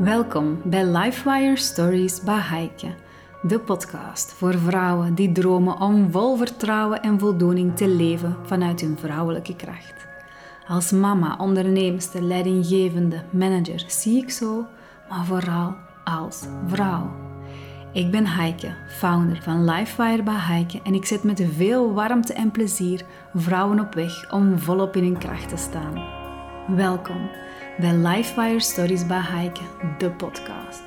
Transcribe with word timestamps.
Welkom 0.00 0.60
bij 0.64 0.84
Lifewire 0.84 1.56
Stories 1.56 2.22
bij 2.22 2.38
Heike, 2.38 2.94
de 3.42 3.58
podcast 3.58 4.32
voor 4.32 4.58
vrouwen 4.58 5.14
die 5.14 5.32
dromen 5.32 5.80
om 5.80 6.10
vol 6.10 6.36
vertrouwen 6.36 7.02
en 7.02 7.18
voldoening 7.18 7.76
te 7.76 7.88
leven 7.88 8.36
vanuit 8.42 8.80
hun 8.80 8.98
vrouwelijke 8.98 9.56
kracht. 9.56 10.06
Als 10.68 10.90
mama, 10.90 11.36
onderneemster, 11.38 12.22
leidinggevende, 12.22 13.22
manager 13.30 13.84
zie 13.86 14.22
ik 14.22 14.30
zo, 14.30 14.66
maar 15.08 15.24
vooral 15.24 15.74
als 16.04 16.44
vrouw. 16.66 17.10
Ik 17.92 18.10
ben 18.10 18.26
Heike, 18.26 18.74
founder 18.88 19.42
van 19.42 19.64
Lifewire 19.64 20.22
bij 20.22 20.34
Heike 20.36 20.80
en 20.82 20.94
ik 20.94 21.04
zet 21.04 21.22
met 21.22 21.42
veel 21.56 21.92
warmte 21.92 22.32
en 22.32 22.50
plezier 22.50 23.04
vrouwen 23.34 23.80
op 23.80 23.94
weg 23.94 24.32
om 24.32 24.58
volop 24.58 24.96
in 24.96 25.04
hun 25.04 25.18
kracht 25.18 25.48
te 25.48 25.56
staan. 25.56 26.18
Welkom 26.76 27.30
bij 27.80 27.94
Lifewire 27.94 28.60
Stories 28.60 29.06
bij 29.06 29.20
Heike, 29.20 29.60
de 29.98 30.10
podcast. 30.10 30.82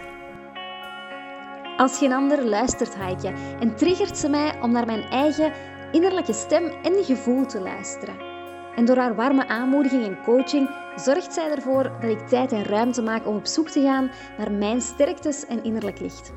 Als 1.77 1.97
geen 1.97 2.13
ander 2.13 2.45
luistert 2.45 2.95
Heike 2.95 3.33
en 3.59 3.75
triggert 3.75 4.17
ze 4.17 4.29
mij 4.29 4.61
om 4.61 4.71
naar 4.71 4.85
mijn 4.85 5.03
eigen 5.03 5.51
innerlijke 5.91 6.33
stem 6.33 6.71
en 6.83 7.03
gevoel 7.03 7.45
te 7.45 7.59
luisteren. 7.59 8.15
En 8.75 8.85
door 8.85 8.97
haar 8.97 9.15
warme 9.15 9.47
aanmoediging 9.47 10.03
en 10.03 10.21
coaching 10.23 10.69
zorgt 10.95 11.33
zij 11.33 11.51
ervoor 11.51 11.91
dat 12.01 12.09
ik 12.09 12.27
tijd 12.27 12.51
en 12.51 12.63
ruimte 12.63 13.01
maak 13.01 13.27
om 13.27 13.35
op 13.35 13.45
zoek 13.45 13.69
te 13.69 13.81
gaan 13.81 14.11
naar 14.37 14.51
mijn 14.51 14.81
sterktes 14.81 15.45
en 15.45 15.63
innerlijk 15.63 15.99
licht. 15.99 16.31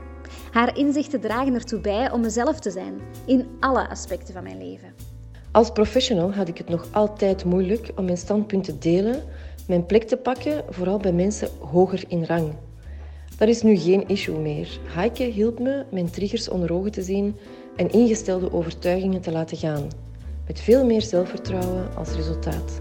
Haar 0.52 0.76
inzichten 0.76 1.20
dragen 1.20 1.54
ertoe 1.54 1.80
bij 1.80 2.10
om 2.10 2.20
mezelf 2.20 2.60
te 2.60 2.70
zijn 2.70 3.00
in 3.26 3.56
alle 3.60 3.88
aspecten 3.88 4.34
van 4.34 4.42
mijn 4.42 4.58
leven. 4.58 4.94
Als 5.52 5.70
professional 5.70 6.32
had 6.32 6.48
ik 6.48 6.58
het 6.58 6.68
nog 6.68 6.86
altijd 6.92 7.44
moeilijk 7.44 7.90
om 7.94 8.04
mijn 8.04 8.16
standpunt 8.16 8.64
te 8.64 8.78
delen, 8.78 9.22
mijn 9.66 9.86
plek 9.86 10.02
te 10.02 10.16
pakken, 10.16 10.64
vooral 10.70 10.98
bij 10.98 11.12
mensen 11.12 11.48
hoger 11.58 12.04
in 12.08 12.24
rang. 12.24 12.52
Dat 13.38 13.48
is 13.48 13.62
nu 13.62 13.76
geen 13.76 14.08
issue 14.08 14.38
meer. 14.38 14.68
Heike 14.84 15.22
hielp 15.22 15.58
me 15.58 15.84
mijn 15.90 16.10
triggers 16.10 16.48
onder 16.48 16.72
ogen 16.72 16.92
te 16.92 17.02
zien 17.02 17.36
en 17.76 17.90
ingestelde 17.90 18.52
overtuigingen 18.52 19.20
te 19.20 19.32
laten 19.32 19.56
gaan. 19.56 19.88
Met 20.46 20.60
veel 20.60 20.84
meer 20.84 21.02
zelfvertrouwen 21.02 21.88
als 21.96 22.10
resultaat. 22.10 22.80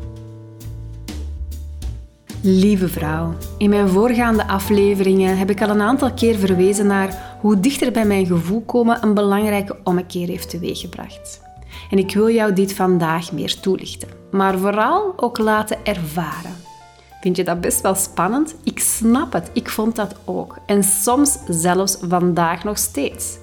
Lieve 2.41 2.87
vrouw, 2.87 3.33
in 3.57 3.69
mijn 3.69 3.87
voorgaande 3.87 4.47
afleveringen 4.47 5.37
heb 5.37 5.49
ik 5.49 5.61
al 5.61 5.69
een 5.69 5.81
aantal 5.81 6.13
keer 6.13 6.35
verwezen 6.35 6.87
naar 6.87 7.37
hoe 7.41 7.59
dichter 7.59 7.91
bij 7.91 8.05
mijn 8.05 8.25
gevoel 8.25 8.61
komen 8.61 9.03
een 9.03 9.13
belangrijke 9.13 9.77
ommekeer 9.83 10.27
heeft 10.27 10.49
teweeggebracht. 10.49 11.41
En 11.89 11.97
ik 11.97 12.13
wil 12.13 12.29
jou 12.29 12.53
dit 12.53 12.73
vandaag 12.73 13.31
meer 13.31 13.59
toelichten, 13.59 14.09
maar 14.31 14.57
vooral 14.57 15.13
ook 15.15 15.37
laten 15.37 15.77
ervaren. 15.83 16.64
Vind 17.25 17.37
je 17.37 17.43
dat 17.43 17.61
best 17.61 17.81
wel 17.81 17.95
spannend? 17.95 18.55
Ik 18.63 18.79
snap 18.79 19.33
het, 19.33 19.49
ik 19.53 19.69
vond 19.69 19.95
dat 19.95 20.15
ook. 20.25 20.57
En 20.65 20.83
soms 20.83 21.37
zelfs 21.47 21.97
vandaag 22.01 22.63
nog 22.63 22.77
steeds. 22.77 23.37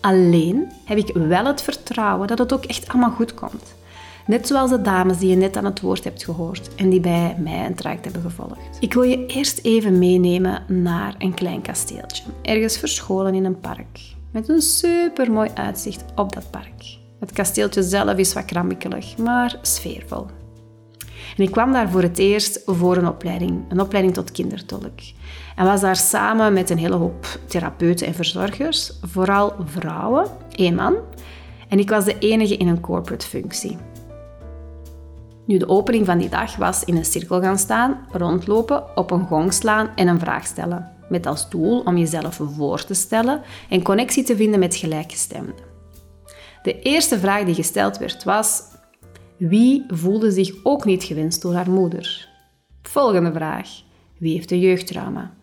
Alleen 0.00 0.72
heb 0.84 0.98
ik 0.98 1.14
wel 1.14 1.44
het 1.44 1.62
vertrouwen 1.62 2.28
dat 2.28 2.38
het 2.38 2.52
ook 2.52 2.64
echt 2.64 2.88
allemaal 2.88 3.10
goed 3.10 3.34
komt. 3.34 3.74
Net 4.26 4.46
zoals 4.46 4.70
de 4.70 4.82
dames 4.82 5.18
die 5.18 5.28
je 5.28 5.36
net 5.36 5.56
aan 5.56 5.64
het 5.64 5.80
woord 5.80 6.04
hebt 6.04 6.24
gehoord 6.24 6.74
en 6.74 6.90
die 6.90 7.00
bij 7.00 7.36
mij 7.38 7.66
een 7.66 7.74
traject 7.74 8.04
hebben 8.04 8.22
gevolgd. 8.22 8.76
Ik 8.80 8.94
wil 8.94 9.02
je 9.02 9.26
eerst 9.26 9.58
even 9.62 9.98
meenemen 9.98 10.62
naar 10.68 11.14
een 11.18 11.34
klein 11.34 11.62
kasteeltje, 11.62 12.24
ergens 12.42 12.78
verscholen 12.78 13.34
in 13.34 13.44
een 13.44 13.60
park, 13.60 14.00
met 14.30 14.48
een 14.48 14.62
super 14.62 15.32
mooi 15.32 15.50
uitzicht 15.54 16.04
op 16.14 16.32
dat 16.32 16.50
park. 16.50 16.98
Het 17.20 17.32
kasteeltje 17.32 17.82
zelf 17.82 18.16
is 18.16 18.32
wat 18.32 18.44
krammikelig, 18.44 19.16
maar 19.16 19.58
sfeervol. 19.62 20.26
En 21.36 21.42
ik 21.42 21.50
kwam 21.50 21.72
daar 21.72 21.90
voor 21.90 22.02
het 22.02 22.18
eerst 22.18 22.62
voor 22.66 22.96
een 22.96 23.08
opleiding, 23.08 23.64
een 23.68 23.80
opleiding 23.80 24.14
tot 24.14 24.32
kindertolk. 24.32 25.00
En 25.56 25.64
was 25.64 25.80
daar 25.80 25.96
samen 25.96 26.52
met 26.52 26.70
een 26.70 26.78
hele 26.78 26.96
hoop 26.96 27.38
therapeuten 27.46 28.06
en 28.06 28.14
verzorgers, 28.14 28.92
vooral 29.02 29.54
vrouwen, 29.64 30.26
één 30.50 30.74
man. 30.74 30.94
En 31.68 31.78
ik 31.78 31.90
was 31.90 32.04
de 32.04 32.18
enige 32.18 32.56
in 32.56 32.68
een 32.68 32.80
corporate 32.80 33.26
functie. 33.26 33.76
Nu, 35.46 35.58
de 35.58 35.68
opening 35.68 36.06
van 36.06 36.18
die 36.18 36.28
dag 36.28 36.56
was 36.56 36.84
in 36.84 36.96
een 36.96 37.04
cirkel 37.04 37.40
gaan 37.40 37.58
staan, 37.58 38.06
rondlopen, 38.10 38.96
op 38.96 39.10
een 39.10 39.26
gong 39.26 39.52
slaan 39.52 39.90
en 39.96 40.08
een 40.08 40.20
vraag 40.20 40.46
stellen. 40.46 40.90
Met 41.08 41.26
als 41.26 41.50
doel 41.50 41.80
om 41.80 41.96
jezelf 41.96 42.40
voor 42.56 42.84
te 42.84 42.94
stellen 42.94 43.40
en 43.68 43.82
connectie 43.82 44.24
te 44.24 44.36
vinden 44.36 44.60
met 44.60 44.74
gelijkgestemden. 44.74 45.54
De 46.62 46.80
eerste 46.80 47.18
vraag 47.18 47.44
die 47.44 47.54
gesteld 47.54 47.98
werd 47.98 48.24
was: 48.24 48.62
wie 49.36 49.84
voelde 49.88 50.30
zich 50.30 50.54
ook 50.62 50.84
niet 50.84 51.04
gewenst 51.04 51.42
door 51.42 51.54
haar 51.54 51.70
moeder? 51.70 52.28
Volgende 52.82 53.32
vraag: 53.32 53.68
wie 54.18 54.34
heeft 54.34 54.50
een 54.50 54.60
jeugdtrauma? 54.60 55.34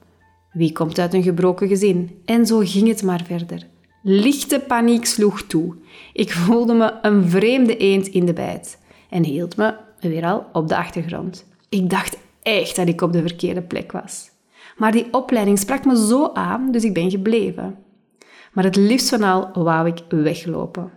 Wie 0.51 0.71
komt 0.71 0.99
uit 0.99 1.13
een 1.13 1.23
gebroken 1.23 1.67
gezin? 1.67 2.21
En 2.25 2.45
zo 2.45 2.59
ging 2.59 2.87
het 2.87 3.03
maar 3.03 3.23
verder. 3.25 3.67
Lichte 4.03 4.59
paniek 4.67 5.05
sloeg 5.05 5.41
toe. 5.41 5.75
Ik 6.13 6.31
voelde 6.31 6.73
me 6.73 6.93
een 7.01 7.29
vreemde 7.29 7.77
eend 7.77 8.07
in 8.07 8.25
de 8.25 8.33
bijt 8.33 8.79
en 9.09 9.23
hield 9.23 9.57
me 9.57 9.75
weer 9.99 10.25
al 10.25 10.45
op 10.53 10.67
de 10.67 10.77
achtergrond. 10.77 11.45
Ik 11.69 11.89
dacht 11.89 12.17
echt 12.41 12.75
dat 12.75 12.87
ik 12.87 13.01
op 13.01 13.13
de 13.13 13.21
verkeerde 13.21 13.61
plek 13.61 13.91
was. 13.91 14.29
Maar 14.77 14.91
die 14.91 15.07
opleiding 15.11 15.59
sprak 15.59 15.85
me 15.85 16.07
zo 16.07 16.29
aan, 16.33 16.71
dus 16.71 16.83
ik 16.83 16.93
ben 16.93 17.11
gebleven. 17.11 17.75
Maar 18.53 18.63
het 18.63 18.75
liefst 18.75 19.09
van 19.09 19.23
al 19.23 19.63
wou 19.63 19.87
ik 19.87 19.99
weglopen. 20.09 20.91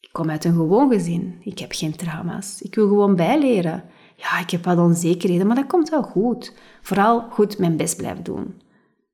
Ik 0.00 0.08
kom 0.12 0.30
uit 0.30 0.44
een 0.44 0.54
gewoon 0.54 0.90
gezin. 0.90 1.40
Ik 1.40 1.58
heb 1.58 1.72
geen 1.72 1.96
trauma's. 1.96 2.62
Ik 2.62 2.74
wil 2.74 2.88
gewoon 2.88 3.16
bijleren. 3.16 3.84
Ja, 4.16 4.38
ik 4.40 4.50
heb 4.50 4.64
wat 4.64 4.78
onzekerheden, 4.78 5.46
maar 5.46 5.56
dat 5.56 5.66
komt 5.66 5.88
wel 5.88 6.02
goed. 6.02 6.54
Vooral 6.82 7.20
goed 7.30 7.58
mijn 7.58 7.76
best 7.76 7.96
blijven 7.96 8.24
doen. 8.24 8.60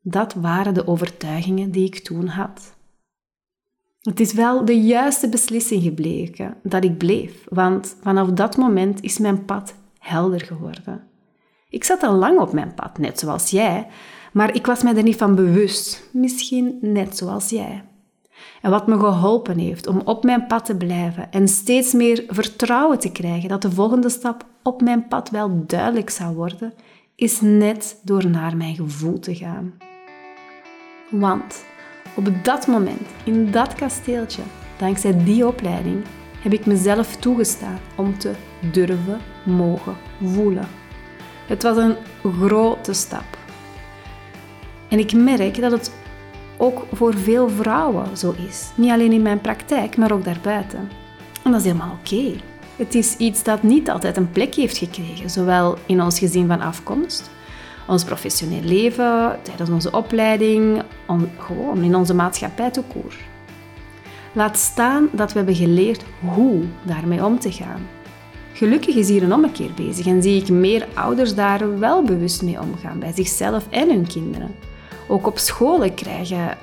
Dat 0.02 0.34
waren 0.34 0.74
de 0.74 0.86
overtuigingen 0.86 1.70
die 1.70 1.86
ik 1.86 1.98
toen 1.98 2.26
had. 2.26 2.76
Het 4.00 4.20
is 4.20 4.32
wel 4.32 4.64
de 4.64 4.80
juiste 4.80 5.28
beslissing 5.28 5.82
gebleken 5.82 6.56
dat 6.62 6.84
ik 6.84 6.98
bleef, 6.98 7.44
want 7.48 7.96
vanaf 8.00 8.30
dat 8.30 8.56
moment 8.56 9.02
is 9.02 9.18
mijn 9.18 9.44
pad 9.44 9.74
helder 9.98 10.40
geworden. 10.40 11.02
Ik 11.68 11.84
zat 11.84 12.02
al 12.02 12.14
lang 12.14 12.38
op 12.38 12.52
mijn 12.52 12.74
pad, 12.74 12.98
net 12.98 13.18
zoals 13.18 13.50
jij, 13.50 13.86
maar 14.32 14.54
ik 14.54 14.66
was 14.66 14.82
mij 14.82 14.96
er 14.96 15.02
niet 15.02 15.16
van 15.16 15.34
bewust, 15.34 16.08
misschien 16.12 16.78
net 16.80 17.16
zoals 17.16 17.50
jij. 17.50 17.84
En 18.62 18.70
wat 18.70 18.86
me 18.86 18.98
geholpen 18.98 19.58
heeft 19.58 19.86
om 19.86 20.00
op 20.04 20.24
mijn 20.24 20.46
pad 20.46 20.64
te 20.64 20.76
blijven 20.76 21.32
en 21.32 21.48
steeds 21.48 21.92
meer 21.92 22.24
vertrouwen 22.28 22.98
te 22.98 23.12
krijgen 23.12 23.48
dat 23.48 23.62
de 23.62 23.70
volgende 23.70 24.08
stap 24.08 24.44
op 24.62 24.80
mijn 24.80 25.08
pad 25.08 25.30
wel 25.30 25.64
duidelijk 25.66 26.10
zou 26.10 26.34
worden, 26.34 26.72
is 27.14 27.40
net 27.40 28.00
door 28.02 28.28
naar 28.30 28.56
mijn 28.56 28.74
gevoel 28.74 29.18
te 29.18 29.34
gaan. 29.34 29.74
Want 31.10 31.64
op 32.14 32.28
dat 32.42 32.66
moment, 32.66 33.08
in 33.24 33.50
dat 33.50 33.74
kasteeltje, 33.74 34.42
dankzij 34.78 35.24
die 35.24 35.46
opleiding, 35.46 36.04
heb 36.40 36.52
ik 36.52 36.66
mezelf 36.66 37.16
toegestaan 37.16 37.78
om 37.96 38.18
te 38.18 38.32
durven, 38.72 39.20
mogen 39.44 39.96
voelen. 40.22 40.68
Het 41.46 41.62
was 41.62 41.76
een 41.76 41.96
grote 42.22 42.92
stap. 42.92 43.38
En 44.88 44.98
ik 44.98 45.12
merk 45.12 45.60
dat 45.60 45.72
het 45.72 45.92
ook 46.56 46.86
voor 46.92 47.14
veel 47.14 47.48
vrouwen 47.48 48.16
zo 48.16 48.34
is. 48.48 48.70
Niet 48.74 48.90
alleen 48.90 49.12
in 49.12 49.22
mijn 49.22 49.40
praktijk, 49.40 49.96
maar 49.96 50.12
ook 50.12 50.24
daarbuiten. 50.24 50.90
En 51.44 51.50
dat 51.50 51.60
is 51.60 51.66
helemaal 51.66 51.98
oké. 52.00 52.32
Het 52.76 52.94
is 52.94 53.16
iets 53.16 53.42
dat 53.42 53.62
niet 53.62 53.90
altijd 53.90 54.16
een 54.16 54.30
plek 54.30 54.54
heeft 54.54 54.76
gekregen, 54.76 55.30
zowel 55.30 55.78
in 55.86 56.02
ons 56.02 56.18
gezin 56.18 56.46
van 56.46 56.60
afkomst, 56.60 57.30
ons 57.86 58.04
professioneel 58.04 58.62
leven, 58.62 59.38
tijdens 59.42 59.70
onze 59.70 59.90
opleiding, 59.90 60.82
om, 61.06 61.30
gewoon 61.38 61.82
in 61.82 61.94
onze 61.94 62.14
maatschappij 62.14 62.70
te 62.70 62.82
koer. 62.82 63.14
Laat 64.32 64.56
staan 64.56 65.08
dat 65.12 65.32
we 65.32 65.38
hebben 65.38 65.54
geleerd 65.54 66.04
hoe 66.20 66.62
daarmee 66.82 67.24
om 67.24 67.38
te 67.38 67.52
gaan. 67.52 67.80
Gelukkig 68.52 68.94
is 68.94 69.08
hier 69.08 69.22
een 69.22 69.34
ommekeer 69.34 69.72
bezig 69.74 70.06
en 70.06 70.22
zie 70.22 70.40
ik 70.40 70.48
meer 70.48 70.86
ouders 70.94 71.34
daar 71.34 71.78
wel 71.78 72.02
bewust 72.02 72.42
mee 72.42 72.60
omgaan, 72.60 72.98
bij 72.98 73.12
zichzelf 73.12 73.66
en 73.70 73.88
hun 73.88 74.06
kinderen. 74.06 74.54
Ook 75.06 75.26
op 75.26 75.38
scholen 75.38 75.94
krijgen 75.94 76.58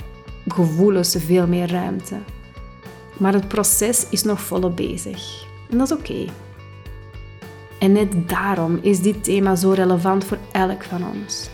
gevoelens 0.47 1.15
veel 1.19 1.47
meer 1.47 1.71
ruimte. 1.71 2.15
Maar 3.17 3.33
het 3.33 3.47
proces 3.47 4.05
is 4.09 4.23
nog 4.23 4.41
volop 4.41 4.75
bezig. 4.75 5.45
En 5.69 5.77
dat 5.77 5.91
is 5.91 5.97
oké. 5.97 6.25
En 7.79 7.91
net 7.91 8.29
daarom 8.29 8.79
is 8.81 8.99
dit 8.99 9.23
thema 9.23 9.55
zo 9.55 9.71
relevant 9.71 10.25
voor 10.25 10.37
elk 10.51 10.83
van 10.83 11.05
ons. 11.13 11.49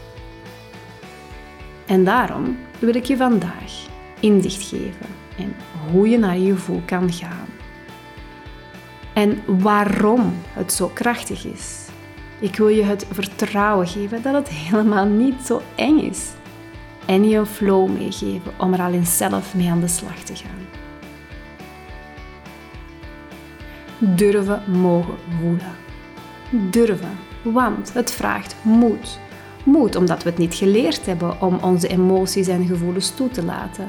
En 1.86 2.04
daarom 2.04 2.58
wil 2.80 2.96
ik 2.96 3.06
je 3.06 3.18
vandaag 3.18 3.88
inzicht 4.20 4.68
geven 4.68 5.08
in 5.36 5.56
hoe 5.92 6.10
je 6.10 6.18
naar 6.18 6.38
je 6.38 6.52
gevoel 6.52 6.82
kan 6.86 7.14
gaan. 7.14 7.48
En 9.14 9.42
waarom 9.46 10.34
het 10.54 10.74
zo 10.74 10.92
krachtig 10.94 11.46
is. 11.46 11.88
Ik 12.40 12.56
wil 12.56 12.68
je 12.68 12.84
het 12.84 13.06
vertrouwen 13.12 13.88
geven 13.88 14.22
dat 14.22 14.34
het 14.34 14.50
helemaal 14.50 15.06
niet 15.06 15.46
zo 15.46 15.62
eng 15.76 16.00
is. 16.00 16.30
En 17.10 17.30
je 17.30 17.38
een 17.38 17.46
flow 17.46 17.90
meegeven 17.90 18.52
om 18.60 18.74
er 18.74 18.82
al 18.82 18.94
in 18.94 19.06
zelf 19.06 19.56
mee 19.56 19.70
aan 19.70 19.80
de 19.80 19.88
slag 19.88 20.20
te 20.20 20.36
gaan. 20.36 20.68
Durven 24.16 24.72
mogen 24.72 25.18
voelen 25.40 25.88
durven, 26.52 27.18
want 27.44 27.94
het 27.94 28.12
vraagt 28.12 28.56
moed. 28.64 29.20
Moed 29.66 29.96
omdat 29.96 30.24
we 30.24 30.30
het 30.30 30.38
niet 30.38 30.54
geleerd 30.54 31.06
hebben 31.06 31.42
om 31.42 31.58
onze 31.62 31.88
emoties 31.88 32.48
en 32.48 32.66
gevoelens 32.66 33.16
toe 33.16 33.30
te 33.30 33.44
laten. 33.44 33.88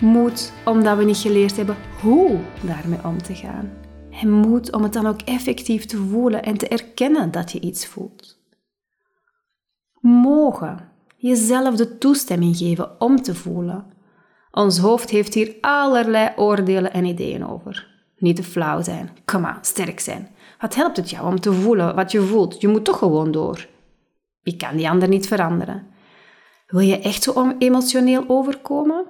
Moed 0.00 0.52
omdat 0.64 0.98
we 0.98 1.04
niet 1.04 1.16
geleerd 1.16 1.56
hebben 1.56 1.76
hoe 2.02 2.38
daarmee 2.62 3.04
om 3.04 3.22
te 3.22 3.34
gaan. 3.34 3.70
En 4.10 4.30
moed 4.30 4.72
om 4.72 4.82
het 4.82 4.92
dan 4.92 5.06
ook 5.06 5.20
effectief 5.22 5.84
te 5.84 5.96
voelen 5.96 6.42
en 6.42 6.56
te 6.56 6.68
erkennen 6.68 7.30
dat 7.30 7.52
je 7.52 7.60
iets 7.60 7.86
voelt. 7.86 8.38
Mogen 10.00 10.90
jezelf 11.16 11.76
de 11.76 11.98
toestemming 11.98 12.56
geven 12.56 13.00
om 13.00 13.22
te 13.22 13.34
voelen. 13.34 13.84
Ons 14.50 14.78
hoofd 14.78 15.10
heeft 15.10 15.34
hier 15.34 15.54
allerlei 15.60 16.32
oordelen 16.36 16.92
en 16.92 17.04
ideeën 17.04 17.46
over. 17.46 17.94
Niet 18.18 18.36
te 18.36 18.42
flauw 18.42 18.82
zijn. 18.82 19.10
Kom 19.24 19.44
aan, 19.44 19.64
sterk 19.64 20.00
zijn. 20.00 20.28
Wat 20.60 20.74
helpt 20.74 20.96
het 20.96 21.10
jou 21.10 21.26
om 21.26 21.40
te 21.40 21.52
voelen 21.52 21.94
wat 21.94 22.12
je 22.12 22.20
voelt? 22.20 22.60
Je 22.60 22.68
moet 22.68 22.84
toch 22.84 22.98
gewoon 22.98 23.30
door. 23.30 23.66
Je 24.42 24.56
kan 24.56 24.76
die 24.76 24.88
ander 24.90 25.08
niet 25.08 25.26
veranderen. 25.26 25.86
Wil 26.66 26.80
je 26.80 26.98
echt 26.98 27.22
zo 27.22 27.54
emotioneel 27.58 28.24
overkomen? 28.26 29.04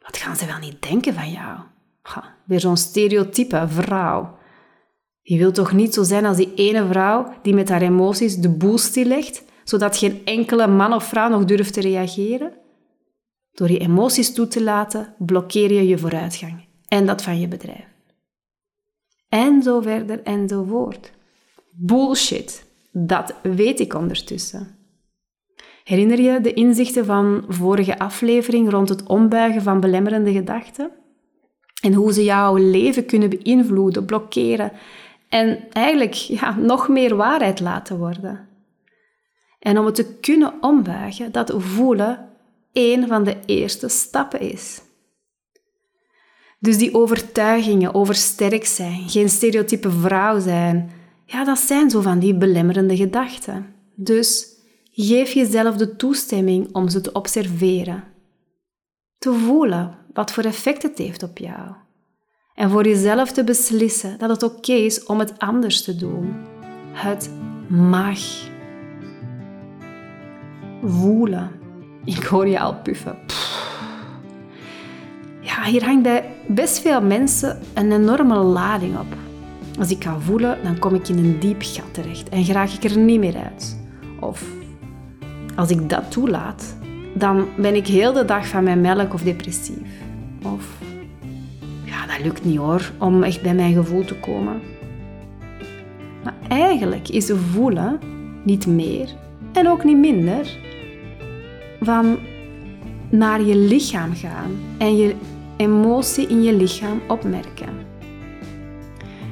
Wat 0.00 0.16
gaan 0.16 0.36
ze 0.36 0.46
wel 0.46 0.58
niet 0.58 0.82
denken 0.82 1.14
van 1.14 1.30
jou? 1.30 1.58
Weer 2.44 2.60
zo'n 2.60 2.76
stereotype 2.76 3.64
vrouw. 3.68 4.36
Je 5.22 5.38
wilt 5.38 5.54
toch 5.54 5.72
niet 5.72 5.94
zo 5.94 6.02
zijn 6.02 6.24
als 6.24 6.36
die 6.36 6.54
ene 6.54 6.86
vrouw 6.86 7.32
die 7.42 7.54
met 7.54 7.68
haar 7.68 7.82
emoties 7.82 8.36
de 8.36 8.48
boel 8.48 8.78
stillegt, 8.78 9.44
zodat 9.64 9.96
geen 9.96 10.20
enkele 10.24 10.66
man 10.66 10.92
of 10.92 11.04
vrouw 11.04 11.28
nog 11.28 11.44
durft 11.44 11.72
te 11.72 11.80
reageren? 11.80 12.52
Door 13.52 13.70
je 13.70 13.78
emoties 13.78 14.34
toe 14.34 14.48
te 14.48 14.62
laten, 14.62 15.14
blokkeer 15.18 15.72
je 15.72 15.88
je 15.88 15.98
vooruitgang 15.98 16.64
en 16.88 17.06
dat 17.06 17.22
van 17.22 17.40
je 17.40 17.48
bedrijf. 17.48 17.86
En 19.28 19.62
zo 19.62 19.80
verder 19.80 20.22
en 20.22 20.48
zo 20.48 20.64
voort. 20.64 21.12
Bullshit. 21.70 22.70
Dat 22.92 23.34
weet 23.42 23.80
ik 23.80 23.94
ondertussen. 23.94 24.76
Herinner 25.84 26.20
je 26.20 26.40
de 26.40 26.54
inzichten 26.54 27.04
van 27.04 27.44
vorige 27.48 27.98
aflevering 27.98 28.70
rond 28.70 28.88
het 28.88 29.06
ombuigen 29.06 29.62
van 29.62 29.80
belemmerende 29.80 30.32
gedachten? 30.32 30.90
En 31.82 31.92
hoe 31.92 32.12
ze 32.12 32.24
jouw 32.24 32.56
leven 32.56 33.06
kunnen 33.06 33.30
beïnvloeden, 33.30 34.04
blokkeren 34.04 34.72
en 35.28 35.58
eigenlijk 35.70 36.14
ja, 36.14 36.56
nog 36.56 36.88
meer 36.88 37.16
waarheid 37.16 37.60
laten 37.60 37.98
worden. 37.98 38.48
En 39.62 39.78
om 39.78 39.86
het 39.86 39.94
te 39.94 40.14
kunnen 40.14 40.54
ombuigen, 40.60 41.32
dat 41.32 41.52
voelen 41.56 42.28
een 42.72 43.06
van 43.06 43.24
de 43.24 43.36
eerste 43.46 43.88
stappen 43.88 44.40
is. 44.40 44.80
Dus 46.58 46.78
die 46.78 46.94
overtuigingen 46.94 47.94
over 47.94 48.14
sterk 48.14 48.64
zijn, 48.64 49.08
geen 49.08 49.28
stereotype 49.28 49.90
vrouw 49.90 50.40
zijn, 50.40 50.90
ja, 51.24 51.44
dat 51.44 51.58
zijn 51.58 51.90
zo 51.90 52.00
van 52.00 52.18
die 52.18 52.34
belemmerende 52.34 52.96
gedachten. 52.96 53.66
Dus 53.94 54.46
geef 54.92 55.32
jezelf 55.32 55.76
de 55.76 55.96
toestemming 55.96 56.74
om 56.74 56.88
ze 56.88 57.00
te 57.00 57.12
observeren. 57.12 58.04
Te 59.18 59.32
voelen 59.32 59.98
wat 60.12 60.32
voor 60.32 60.44
effect 60.44 60.82
het 60.82 60.98
heeft 60.98 61.22
op 61.22 61.38
jou. 61.38 61.74
En 62.54 62.70
voor 62.70 62.86
jezelf 62.86 63.32
te 63.32 63.44
beslissen 63.44 64.18
dat 64.18 64.30
het 64.30 64.42
oké 64.42 64.72
is 64.72 65.04
om 65.04 65.18
het 65.18 65.38
anders 65.38 65.82
te 65.82 65.96
doen. 65.96 66.34
Het 66.92 67.30
mag. 67.68 68.50
Voelen. 70.84 71.50
Ik 72.04 72.22
hoor 72.22 72.48
je 72.48 72.60
al 72.60 72.74
puffen. 72.74 73.16
Ja, 75.40 75.62
hier 75.62 75.84
hangt 75.84 76.02
bij 76.02 76.24
best 76.46 76.78
veel 76.78 77.02
mensen 77.02 77.58
een 77.74 77.92
enorme 77.92 78.36
lading 78.36 78.98
op. 78.98 79.16
Als 79.78 79.90
ik 79.90 80.04
ga 80.04 80.18
voelen, 80.18 80.58
dan 80.62 80.78
kom 80.78 80.94
ik 80.94 81.08
in 81.08 81.18
een 81.18 81.38
diep 81.38 81.62
gat 81.62 81.94
terecht 81.94 82.28
en 82.28 82.46
raak 82.46 82.68
ik 82.68 82.84
er 82.84 82.98
niet 82.98 83.18
meer 83.18 83.36
uit. 83.36 83.78
Of 84.20 84.44
als 85.56 85.70
ik 85.70 85.88
dat 85.88 86.10
toelaat, 86.10 86.76
dan 87.14 87.46
ben 87.56 87.74
ik 87.74 87.86
heel 87.86 88.12
de 88.12 88.24
dag 88.24 88.46
van 88.46 88.64
mijn 88.64 88.80
melk 88.80 89.14
of 89.14 89.22
depressief. 89.22 89.88
Of 90.42 90.78
ja, 91.84 92.06
dat 92.06 92.24
lukt 92.24 92.44
niet 92.44 92.58
hoor, 92.58 92.90
om 92.98 93.22
echt 93.22 93.42
bij 93.42 93.54
mijn 93.54 93.74
gevoel 93.74 94.04
te 94.04 94.14
komen. 94.14 94.60
Maar 96.24 96.34
eigenlijk 96.48 97.08
is 97.08 97.32
voelen 97.52 97.98
niet 98.44 98.66
meer 98.66 99.08
en 99.52 99.68
ook 99.68 99.84
niet 99.84 99.98
minder 99.98 100.58
van 101.84 102.18
naar 103.10 103.42
je 103.42 103.56
lichaam 103.56 104.14
gaan 104.14 104.50
en 104.78 104.96
je 104.96 105.14
emotie 105.56 106.26
in 106.26 106.42
je 106.42 106.56
lichaam 106.56 107.00
opmerken. 107.08 107.68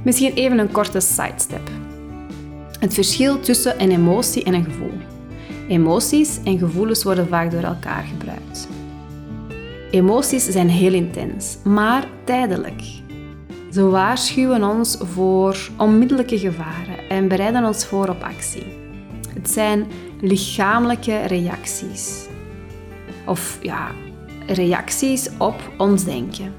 Misschien 0.05 0.33
even 0.33 0.59
een 0.59 0.73
korte 0.73 1.01
sidestep. 1.01 1.71
Het 2.79 2.95
verschil 2.95 3.41
tussen 3.41 3.83
een 3.83 3.91
emotie 3.91 4.45
en 4.45 4.55
een 4.55 4.65
gevoel. 4.65 4.93
Emoties 5.69 6.41
en 6.45 6.59
gevoelens 6.59 7.03
worden 7.03 7.29
vaak 7.29 7.51
door 7.51 7.63
elkaar 7.63 8.03
gebruikt. 8.03 8.69
Emoties 9.91 10.45
zijn 10.45 10.69
heel 10.69 10.93
intens, 10.93 11.59
maar 11.65 12.09
tijdelijk. 12.25 12.83
Ze 13.71 13.83
waarschuwen 13.83 14.65
ons 14.65 14.99
voor 15.01 15.59
onmiddellijke 15.79 16.39
gevaren 16.39 17.09
en 17.09 17.29
bereiden 17.29 17.65
ons 17.65 17.85
voor 17.85 18.09
op 18.09 18.23
actie. 18.23 18.67
Het 19.35 19.51
zijn 19.51 19.87
lichamelijke 20.21 21.21
reacties. 21.21 22.29
Of 23.27 23.59
ja, 23.63 23.91
reacties 24.47 25.29
op 25.39 25.71
ons 25.79 26.05
denken. 26.05 26.53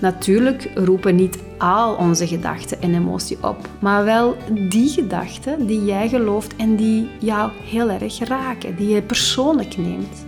Natuurlijk 0.00 0.70
roepen 0.74 1.14
niet 1.14 1.38
al 1.58 1.94
onze 1.94 2.26
gedachten 2.26 2.82
en 2.82 2.94
emotie 2.94 3.36
op, 3.40 3.68
maar 3.78 4.04
wel 4.04 4.36
die 4.68 4.88
gedachten 4.88 5.66
die 5.66 5.84
jij 5.84 6.08
gelooft 6.08 6.56
en 6.56 6.76
die 6.76 7.08
jou 7.18 7.50
heel 7.64 7.90
erg 7.90 8.18
raken, 8.18 8.76
die 8.76 8.88
je 8.88 9.02
persoonlijk 9.02 9.76
neemt. 9.76 10.26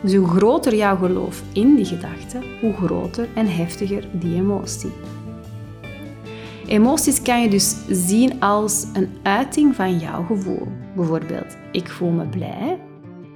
Dus 0.00 0.14
hoe 0.14 0.28
groter 0.28 0.74
jouw 0.74 0.96
geloof 0.96 1.42
in 1.52 1.74
die 1.74 1.84
gedachte, 1.84 2.38
hoe 2.60 2.72
groter 2.72 3.28
en 3.34 3.46
heftiger 3.46 4.08
die 4.12 4.36
emotie. 4.36 4.92
Emoties 6.66 7.22
kan 7.22 7.42
je 7.42 7.48
dus 7.48 7.76
zien 7.88 8.40
als 8.40 8.86
een 8.92 9.08
uiting 9.22 9.74
van 9.74 9.98
jouw 9.98 10.24
gevoel. 10.24 10.68
Bijvoorbeeld, 10.94 11.56
ik 11.72 11.88
voel 11.88 12.10
me 12.10 12.26
blij 12.26 12.78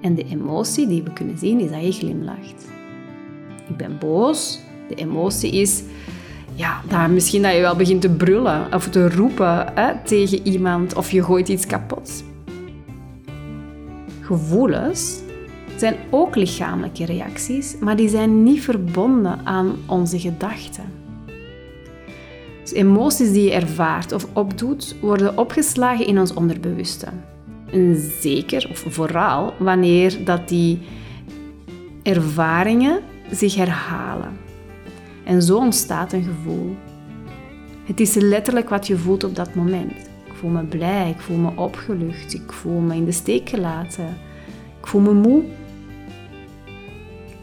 en 0.01 0.15
de 0.15 0.25
emotie 0.25 0.87
die 0.87 1.03
we 1.03 1.13
kunnen 1.13 1.39
zien 1.39 1.61
is 1.61 1.71
dat 1.71 1.85
je 1.85 1.93
glimlacht. 1.93 2.69
Ik 3.69 3.77
ben 3.77 3.99
boos. 3.99 4.61
De 4.89 4.95
emotie 4.95 5.53
is 5.53 5.83
ja, 6.55 7.07
misschien 7.07 7.43
dat 7.43 7.55
je 7.55 7.61
wel 7.61 7.77
begint 7.77 8.01
te 8.01 8.11
brullen 8.11 8.73
of 8.73 8.89
te 8.89 9.11
roepen 9.11 9.73
hè, 9.75 9.93
tegen 10.05 10.47
iemand 10.47 10.95
of 10.95 11.11
je 11.11 11.25
gooit 11.25 11.49
iets 11.49 11.67
kapot. 11.67 12.25
Gevoelens 14.21 15.21
zijn 15.77 15.97
ook 16.11 16.37
lichamelijke 16.37 17.05
reacties, 17.05 17.77
maar 17.81 17.97
die 17.97 18.09
zijn 18.09 18.43
niet 18.43 18.61
verbonden 18.61 19.41
aan 19.45 19.77
onze 19.87 20.21
gedachten. 20.21 20.85
Dus 22.63 22.73
emoties 22.73 23.33
die 23.33 23.45
je 23.45 23.53
ervaart 23.53 24.13
of 24.13 24.27
opdoet, 24.33 24.97
worden 25.01 25.39
opgeslagen 25.39 26.07
in 26.07 26.19
ons 26.19 26.35
onderbewuste. 26.35 27.07
En 27.73 28.11
zeker, 28.21 28.69
of 28.71 28.85
vooral, 28.89 29.55
wanneer 29.59 30.25
dat 30.25 30.49
die 30.49 30.79
ervaringen 32.03 33.01
zich 33.31 33.55
herhalen. 33.55 34.39
En 35.25 35.43
zo 35.43 35.57
ontstaat 35.57 36.13
een 36.13 36.25
gevoel. 36.25 36.77
Het 37.85 38.01
is 38.01 38.15
letterlijk 38.15 38.69
wat 38.69 38.87
je 38.87 38.97
voelt 38.97 39.25
op 39.25 39.37
dat 39.37 39.55
moment. 39.55 39.93
Ik 40.27 40.33
voel 40.35 40.51
me 40.51 40.65
blij, 40.65 41.11
ik 41.11 41.21
voel 41.21 41.37
me 41.37 41.51
opgelucht, 41.55 42.35
ik 42.35 42.53
voel 42.53 42.81
me 42.81 42.95
in 42.95 43.05
de 43.05 43.13
steek 43.13 43.49
gelaten, 43.49 44.17
ik 44.81 44.87
voel 44.87 45.01
me 45.01 45.13
moe. 45.13 45.43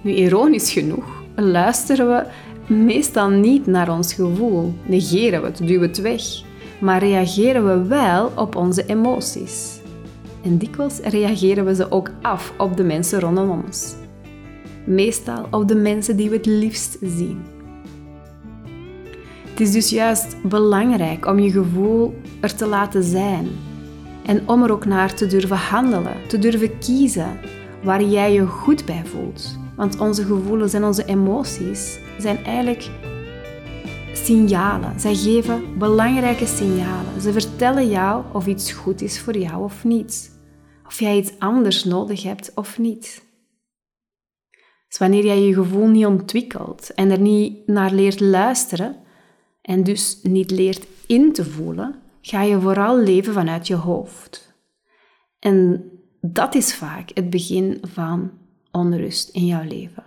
Nu, 0.02 0.12
ironisch 0.14 0.72
genoeg, 0.72 1.24
luisteren 1.36 2.08
we 2.08 2.26
meestal 2.74 3.30
niet 3.30 3.66
naar 3.66 3.90
ons 3.90 4.14
gevoel, 4.14 4.74
negeren 4.86 5.42
we 5.42 5.48
het, 5.48 5.58
duwen 5.58 5.88
het 5.88 6.02
weg, 6.02 6.22
maar 6.80 7.00
reageren 7.00 7.66
we 7.68 7.88
wel 7.88 8.32
op 8.36 8.56
onze 8.56 8.86
emoties. 8.86 9.75
En 10.46 10.58
dikwijls 10.58 11.00
reageren 11.00 11.66
we 11.66 11.76
ze 11.76 11.92
ook 11.92 12.10
af 12.22 12.54
op 12.58 12.78
de 12.78 12.84
mensen 12.84 13.20
rondom 13.20 13.50
ons. 13.50 13.96
Meestal 14.86 15.48
op 15.52 15.68
de 15.68 15.76
mensen 15.76 16.18
die 16.18 16.30
we 16.30 16.36
het 16.36 16.46
liefst 16.46 16.98
zien. 17.02 17.42
Het 19.50 19.60
is 19.60 19.72
dus 19.72 19.90
juist 19.90 20.36
belangrijk 20.44 21.26
om 21.26 21.40
je 21.40 21.52
gevoel 21.52 22.14
er 22.40 22.56
te 22.56 22.66
laten 22.66 23.04
zijn 23.04 23.48
en 24.26 24.48
om 24.48 24.64
er 24.64 24.72
ook 24.72 24.86
naar 24.86 25.14
te 25.14 25.28
durven 25.28 25.58
handelen, 25.58 26.28
te 26.28 26.40
durven 26.40 26.78
kiezen 26.80 27.38
waar 27.84 28.04
jij 28.04 28.34
je 28.34 28.46
goed 28.46 28.86
bij 28.86 29.04
voelt. 29.06 29.58
Want 29.76 30.00
onze 30.00 30.24
gevoelens 30.24 30.74
en 30.74 30.84
onze 30.84 31.06
emoties 31.06 32.00
zijn 32.18 32.44
eigenlijk 32.44 32.90
signalen. 34.14 35.00
Zij 35.00 35.16
geven 35.16 35.78
belangrijke 35.78 36.46
signalen. 36.46 37.22
Ze 37.22 37.32
vertellen 37.32 37.90
jou 37.90 38.24
of 38.32 38.48
iets 38.48 38.72
goed 38.72 39.02
is 39.02 39.20
voor 39.20 39.38
jou 39.38 39.64
of 39.64 39.84
niet 39.84 40.34
of 40.86 41.00
jij 41.00 41.18
iets 41.18 41.32
anders 41.40 41.84
nodig 41.84 42.24
hebt 42.24 42.52
of 42.56 42.78
niet. 42.78 43.24
Dus 44.88 44.98
wanneer 44.98 45.26
jij 45.26 45.42
je 45.42 45.54
gevoel 45.54 45.88
niet 45.88 46.06
ontwikkelt 46.06 46.94
en 46.94 47.12
er 47.12 47.20
niet 47.20 47.68
naar 47.68 47.92
leert 47.92 48.20
luisteren 48.20 48.96
en 49.62 49.84
dus 49.84 50.20
niet 50.24 50.52
leert 50.52 50.88
in 51.06 51.34
te 51.34 51.46
voelen, 51.46 51.96
ga 52.22 52.42
je 52.42 52.60
vooral 52.60 52.98
leven 52.98 53.34
vanuit 53.34 53.68
je 53.68 53.76
hoofd. 53.76 54.54
En 55.40 55.90
dat 56.22 56.56
is 56.56 56.76
vaak 56.76 57.12
het 57.14 57.30
begin 57.30 57.78
van 57.82 58.32
onrust 58.72 59.30
in 59.30 59.46
jouw 59.46 59.64
leven. 59.64 60.04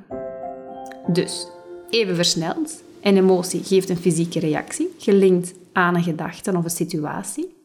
Dus, 1.13 1.49
even 1.91 2.15
versneld, 2.15 2.83
een 3.01 3.17
emotie 3.17 3.63
geeft 3.65 3.89
een 3.89 3.97
fysieke 3.97 4.39
reactie, 4.39 4.95
gelinkt 4.99 5.55
aan 5.73 5.95
een 5.95 6.03
gedachte 6.03 6.57
of 6.57 6.65
een 6.65 6.71
situatie. 6.71 7.57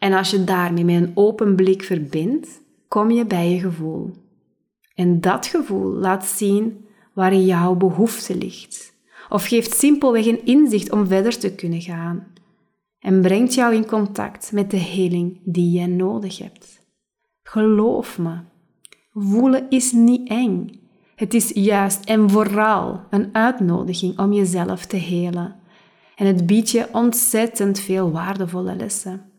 En 0.00 0.12
als 0.12 0.30
je 0.30 0.44
daarmee 0.44 0.84
met 0.84 0.94
een 0.94 1.12
open 1.14 1.56
blik 1.56 1.82
verbindt, 1.82 2.62
kom 2.88 3.10
je 3.10 3.26
bij 3.26 3.50
je 3.50 3.58
gevoel. 3.60 4.10
En 4.94 5.20
dat 5.20 5.46
gevoel 5.46 5.92
laat 5.92 6.26
zien 6.26 6.84
waar 7.12 7.34
jouw 7.34 7.74
behoefte 7.74 8.36
ligt. 8.36 8.94
Of 9.28 9.46
geeft 9.46 9.74
simpelweg 9.74 10.26
een 10.26 10.44
inzicht 10.44 10.92
om 10.92 11.06
verder 11.06 11.38
te 11.38 11.54
kunnen 11.54 11.80
gaan. 11.80 12.26
En 12.98 13.20
brengt 13.20 13.54
jou 13.54 13.74
in 13.74 13.86
contact 13.86 14.52
met 14.52 14.70
de 14.70 14.76
heling 14.76 15.40
die 15.44 15.70
jij 15.70 15.86
nodig 15.86 16.38
hebt. 16.38 16.80
Geloof 17.42 18.18
me, 18.18 18.38
voelen 19.12 19.66
is 19.68 19.92
niet 19.92 20.28
eng. 20.28 20.80
Het 21.14 21.34
is 21.34 21.50
juist 21.54 22.04
en 22.04 22.30
vooral 22.30 23.00
een 23.10 23.28
uitnodiging 23.32 24.18
om 24.18 24.32
jezelf 24.32 24.86
te 24.86 24.96
helen. 24.96 25.56
En 26.16 26.26
het 26.26 26.46
biedt 26.46 26.70
je 26.70 26.88
ontzettend 26.92 27.80
veel 27.80 28.10
waardevolle 28.10 28.76
lessen. 28.76 29.29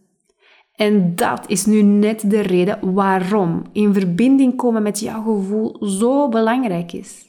En 0.81 1.15
dat 1.15 1.49
is 1.49 1.65
nu 1.65 1.81
net 1.81 2.29
de 2.29 2.39
reden 2.39 2.93
waarom 2.93 3.63
in 3.71 3.93
verbinding 3.93 4.55
komen 4.55 4.83
met 4.83 4.99
jouw 4.99 5.23
gevoel 5.23 5.85
zo 5.85 6.29
belangrijk 6.29 6.93
is. 6.93 7.25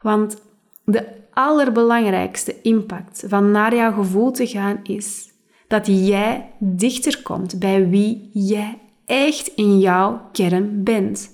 Want 0.00 0.42
de 0.84 1.06
allerbelangrijkste 1.32 2.60
impact 2.62 3.24
van 3.26 3.50
naar 3.50 3.74
jouw 3.74 3.92
gevoel 3.92 4.30
te 4.30 4.46
gaan 4.46 4.80
is 4.82 5.32
dat 5.68 5.86
jij 5.86 6.50
dichter 6.58 7.22
komt 7.22 7.58
bij 7.58 7.88
wie 7.88 8.30
jij 8.32 8.78
echt 9.04 9.46
in 9.46 9.78
jouw 9.78 10.28
kern 10.32 10.82
bent. 10.82 11.30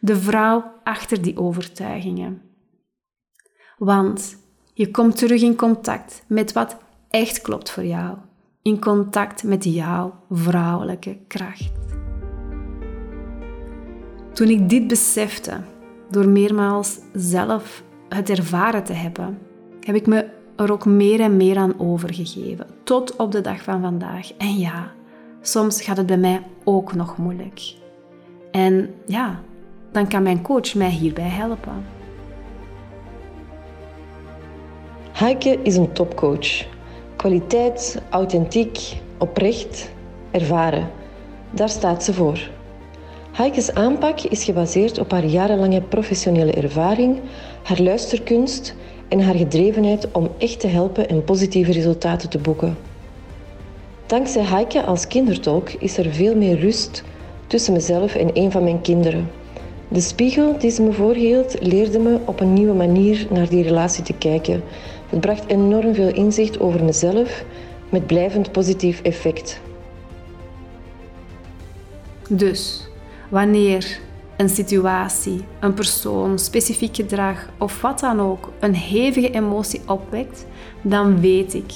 De 0.00 0.16
vrouw 0.16 0.64
achter 0.84 1.22
die 1.22 1.38
overtuigingen. 1.38 2.42
Want 3.78 4.36
je 4.74 4.90
komt 4.90 5.16
terug 5.16 5.42
in 5.42 5.56
contact 5.56 6.24
met 6.26 6.52
wat 6.52 6.76
echt 7.10 7.40
klopt 7.40 7.70
voor 7.70 7.84
jou. 7.84 8.16
In 8.62 8.80
contact 8.80 9.44
met 9.44 9.64
jouw 9.64 10.14
vrouwelijke 10.30 11.18
kracht. 11.26 11.72
Toen 14.32 14.48
ik 14.48 14.68
dit 14.68 14.86
besefte, 14.86 15.60
door 16.10 16.28
meermaals 16.28 16.98
zelf 17.12 17.82
het 18.08 18.30
ervaren 18.30 18.84
te 18.84 18.92
hebben, 18.92 19.38
heb 19.80 19.94
ik 19.94 20.06
me 20.06 20.26
er 20.56 20.72
ook 20.72 20.84
meer 20.84 21.20
en 21.20 21.36
meer 21.36 21.56
aan 21.56 21.78
overgegeven. 21.78 22.66
Tot 22.84 23.16
op 23.16 23.32
de 23.32 23.40
dag 23.40 23.62
van 23.62 23.80
vandaag. 23.80 24.32
En 24.36 24.58
ja, 24.58 24.92
soms 25.40 25.82
gaat 25.82 25.96
het 25.96 26.06
bij 26.06 26.18
mij 26.18 26.42
ook 26.64 26.94
nog 26.94 27.16
moeilijk. 27.16 27.74
En 28.50 28.94
ja, 29.06 29.40
dan 29.92 30.08
kan 30.08 30.22
mijn 30.22 30.42
coach 30.42 30.74
mij 30.74 30.90
hierbij 30.90 31.28
helpen. 31.28 31.84
Heike 35.12 35.58
is 35.62 35.76
een 35.76 35.92
topcoach. 35.92 36.78
Kwaliteit, 37.20 38.02
authentiek, 38.10 38.96
oprecht, 39.18 39.90
ervaren. 40.30 40.90
Daar 41.50 41.68
staat 41.68 42.04
ze 42.04 42.14
voor. 42.14 42.38
Heike's 43.32 43.70
aanpak 43.70 44.20
is 44.20 44.44
gebaseerd 44.44 44.98
op 44.98 45.10
haar 45.10 45.24
jarenlange 45.24 45.80
professionele 45.80 46.52
ervaring, 46.52 47.20
haar 47.62 47.80
luisterkunst 47.80 48.74
en 49.08 49.20
haar 49.20 49.34
gedrevenheid 49.34 50.12
om 50.12 50.28
echt 50.38 50.60
te 50.60 50.66
helpen 50.66 51.08
en 51.08 51.24
positieve 51.24 51.72
resultaten 51.72 52.28
te 52.28 52.38
boeken. 52.38 52.76
Dankzij 54.06 54.42
Heike 54.42 54.82
als 54.82 55.06
kindertolk 55.06 55.70
is 55.70 55.98
er 55.98 56.12
veel 56.12 56.36
meer 56.36 56.58
rust 56.58 57.04
tussen 57.46 57.72
mezelf 57.72 58.14
en 58.14 58.30
een 58.32 58.50
van 58.50 58.64
mijn 58.64 58.80
kinderen. 58.80 59.30
De 59.92 60.00
spiegel 60.00 60.58
die 60.58 60.70
ze 60.70 60.82
me 60.82 60.92
voorhield 60.92 61.56
leerde 61.60 61.98
me 61.98 62.18
op 62.24 62.40
een 62.40 62.52
nieuwe 62.52 62.74
manier 62.74 63.26
naar 63.30 63.48
die 63.48 63.62
relatie 63.62 64.04
te 64.04 64.12
kijken. 64.12 64.62
Het 65.08 65.20
bracht 65.20 65.46
enorm 65.46 65.94
veel 65.94 66.14
inzicht 66.14 66.60
over 66.60 66.84
mezelf 66.84 67.44
met 67.88 68.06
blijvend 68.06 68.52
positief 68.52 69.02
effect. 69.02 69.60
Dus 72.28 72.88
wanneer 73.28 74.00
een 74.36 74.48
situatie, 74.48 75.44
een 75.60 75.74
persoon, 75.74 76.38
specifiek 76.38 76.96
gedrag 76.96 77.48
of 77.58 77.80
wat 77.80 78.00
dan 78.00 78.20
ook 78.20 78.52
een 78.60 78.74
hevige 78.74 79.30
emotie 79.30 79.80
opwekt, 79.86 80.46
dan 80.82 81.20
weet 81.20 81.54
ik 81.54 81.72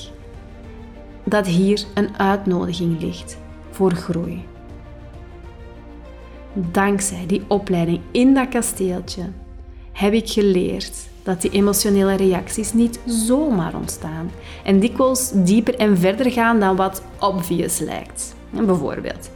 dat 1.24 1.46
hier 1.46 1.84
een 1.94 2.18
uitnodiging 2.18 3.00
ligt 3.00 3.38
voor 3.70 3.92
groei. 3.92 4.53
Dankzij 6.54 7.24
die 7.26 7.42
opleiding 7.46 8.00
in 8.10 8.34
dat 8.34 8.48
kasteeltje 8.48 9.22
heb 9.92 10.12
ik 10.12 10.30
geleerd 10.30 11.08
dat 11.22 11.42
die 11.42 11.50
emotionele 11.50 12.14
reacties 12.14 12.72
niet 12.72 13.00
zomaar 13.06 13.74
ontstaan 13.74 14.30
en 14.64 14.80
dikwijls 14.80 15.30
dieper 15.34 15.74
en 15.74 15.98
verder 15.98 16.30
gaan 16.30 16.60
dan 16.60 16.76
wat 16.76 17.02
obvious 17.20 17.78
lijkt. 17.78 18.34
Bijvoorbeeld, 18.50 19.30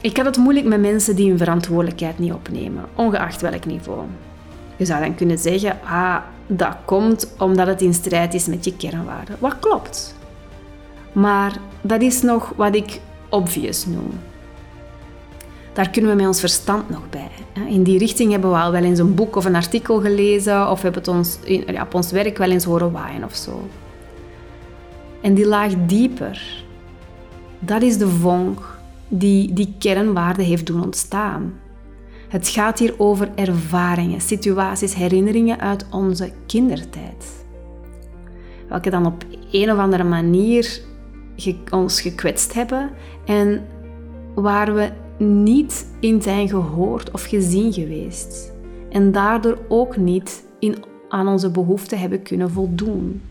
ik 0.00 0.16
had 0.16 0.26
het 0.26 0.36
moeilijk 0.36 0.66
met 0.66 0.80
mensen 0.80 1.16
die 1.16 1.28
hun 1.28 1.38
verantwoordelijkheid 1.38 2.18
niet 2.18 2.32
opnemen, 2.32 2.84
ongeacht 2.94 3.40
welk 3.40 3.66
niveau. 3.66 4.04
Je 4.76 4.84
zou 4.84 5.00
dan 5.00 5.14
kunnen 5.14 5.38
zeggen, 5.38 5.78
ah, 5.84 6.16
dat 6.46 6.76
komt 6.84 7.34
omdat 7.38 7.66
het 7.66 7.80
in 7.80 7.94
strijd 7.94 8.34
is 8.34 8.46
met 8.46 8.64
je 8.64 8.76
kernwaarden. 8.76 9.36
Wat 9.38 9.58
klopt. 9.58 10.14
Maar 11.12 11.56
dat 11.80 12.02
is 12.02 12.22
nog 12.22 12.52
wat 12.56 12.74
ik 12.74 13.00
obvious 13.28 13.86
noem. 13.86 14.10
Daar 15.72 15.90
kunnen 15.90 16.10
we 16.10 16.16
met 16.16 16.26
ons 16.26 16.40
verstand 16.40 16.88
nog 16.90 17.10
bij. 17.10 17.30
In 17.68 17.82
die 17.82 17.98
richting 17.98 18.30
hebben 18.30 18.50
we 18.50 18.56
al 18.56 18.72
wel 18.72 18.82
eens 18.82 18.98
een 18.98 19.14
boek 19.14 19.36
of 19.36 19.44
een 19.44 19.54
artikel 19.54 20.00
gelezen 20.00 20.70
of 20.70 20.82
hebben 20.82 21.00
het 21.00 21.10
ons 21.10 21.38
op 21.80 21.94
ons 21.94 22.10
werk 22.10 22.38
wel 22.38 22.50
eens 22.50 22.64
horen 22.64 22.92
waaien 22.92 23.24
of 23.24 23.34
zo. 23.34 23.68
En 25.20 25.34
die 25.34 25.46
laag 25.46 25.72
dieper, 25.86 26.64
dat 27.58 27.82
is 27.82 27.98
de 27.98 28.08
vonk 28.08 28.78
die 29.08 29.52
die 29.52 29.74
kernwaarde 29.78 30.42
heeft 30.42 30.66
doen 30.66 30.82
ontstaan. 30.82 31.52
Het 32.28 32.48
gaat 32.48 32.78
hier 32.78 32.94
over 32.98 33.28
ervaringen, 33.34 34.20
situaties, 34.20 34.94
herinneringen 34.94 35.60
uit 35.60 35.86
onze 35.90 36.32
kindertijd. 36.46 37.44
Welke 38.68 38.90
dan 38.90 39.06
op 39.06 39.24
een 39.52 39.72
of 39.72 39.78
andere 39.78 40.04
manier 40.04 40.80
ons 41.70 42.00
gekwetst 42.00 42.54
hebben 42.54 42.90
en 43.24 43.66
waar 44.34 44.74
we 44.74 44.90
niet 45.18 45.86
in 46.00 46.22
zijn 46.22 46.48
gehoord 46.48 47.10
of 47.10 47.24
gezien 47.24 47.72
geweest. 47.72 48.52
En 48.90 49.12
daardoor 49.12 49.58
ook 49.68 49.96
niet 49.96 50.44
in, 50.58 50.76
aan 51.08 51.28
onze 51.28 51.50
behoeften 51.50 51.98
hebben 51.98 52.22
kunnen 52.22 52.50
voldoen. 52.50 53.22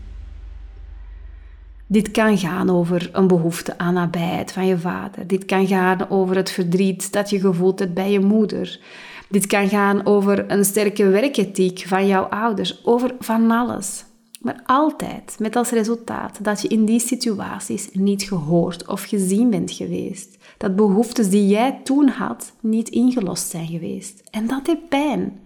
Dit 1.86 2.10
kan 2.10 2.38
gaan 2.38 2.70
over 2.70 3.10
een 3.12 3.26
behoefte 3.26 3.78
aan 3.78 3.94
nabijheid 3.94 4.52
van 4.52 4.66
je 4.66 4.78
vader. 4.78 5.26
Dit 5.26 5.44
kan 5.44 5.66
gaan 5.66 6.10
over 6.10 6.36
het 6.36 6.50
verdriet 6.50 7.12
dat 7.12 7.30
je 7.30 7.40
gevoeld 7.40 7.78
hebt 7.78 7.94
bij 7.94 8.10
je 8.10 8.20
moeder. 8.20 8.80
Dit 9.28 9.46
kan 9.46 9.68
gaan 9.68 10.06
over 10.06 10.50
een 10.50 10.64
sterke 10.64 11.08
werkethiek 11.08 11.84
van 11.86 12.06
jouw 12.06 12.22
ouders. 12.22 12.84
Over 12.84 13.14
van 13.18 13.50
alles. 13.50 14.04
Maar 14.40 14.62
altijd 14.66 15.36
met 15.38 15.56
als 15.56 15.70
resultaat 15.70 16.44
dat 16.44 16.62
je 16.62 16.68
in 16.68 16.84
die 16.84 17.00
situaties 17.00 17.88
niet 17.92 18.22
gehoord 18.22 18.88
of 18.88 19.02
gezien 19.02 19.50
bent 19.50 19.70
geweest. 19.70 20.36
Dat 20.62 20.76
behoeftes 20.76 21.30
die 21.30 21.46
jij 21.46 21.80
toen 21.84 22.08
had 22.08 22.52
niet 22.60 22.88
ingelost 22.88 23.48
zijn 23.48 23.66
geweest. 23.66 24.22
En 24.30 24.46
dat 24.46 24.66
heeft 24.66 24.88
pijn. 24.88 25.40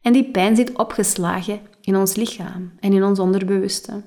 En 0.00 0.12
die 0.12 0.30
pijn 0.30 0.56
zit 0.56 0.78
opgeslagen 0.78 1.60
in 1.80 1.96
ons 1.96 2.14
lichaam 2.14 2.72
en 2.80 2.92
in 2.92 3.04
ons 3.04 3.18
onderbewuste. 3.18 4.02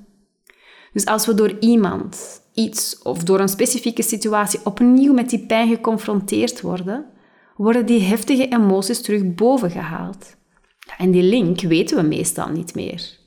Dus 0.92 1.04
als 1.04 1.26
we 1.26 1.34
door 1.34 1.56
iemand, 1.60 2.42
iets 2.54 3.02
of 3.02 3.24
door 3.24 3.40
een 3.40 3.48
specifieke 3.48 4.02
situatie 4.02 4.60
opnieuw 4.64 5.12
met 5.12 5.30
die 5.30 5.46
pijn 5.46 5.68
geconfronteerd 5.68 6.60
worden, 6.60 7.06
worden 7.56 7.86
die 7.86 8.02
heftige 8.02 8.48
emoties 8.48 9.02
terug 9.02 9.34
boven 9.34 9.70
gehaald. 9.70 10.36
En 10.98 11.10
die 11.10 11.22
link 11.22 11.60
weten 11.60 11.96
we 11.96 12.02
meestal 12.02 12.48
niet 12.48 12.74
meer. 12.74 13.18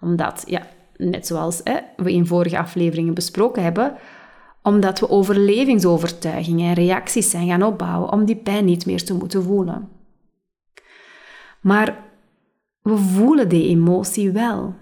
Omdat, 0.00 0.42
ja, 0.46 0.66
net 0.96 1.26
zoals 1.26 1.60
hè, 1.64 1.78
we 1.96 2.12
in 2.12 2.26
vorige 2.26 2.58
afleveringen 2.58 3.14
besproken 3.14 3.62
hebben, 3.62 3.96
omdat 4.66 5.00
we 5.00 5.10
overlevingsovertuigingen 5.10 6.68
en 6.68 6.74
reacties 6.74 7.30
zijn 7.30 7.46
gaan 7.46 7.62
opbouwen 7.62 8.12
om 8.12 8.24
die 8.24 8.36
pijn 8.36 8.64
niet 8.64 8.86
meer 8.86 9.04
te 9.04 9.14
moeten 9.14 9.42
voelen. 9.42 9.88
Maar 11.60 12.04
we 12.82 12.96
voelen 12.96 13.48
die 13.48 13.68
emotie 13.68 14.30
wel. 14.30 14.74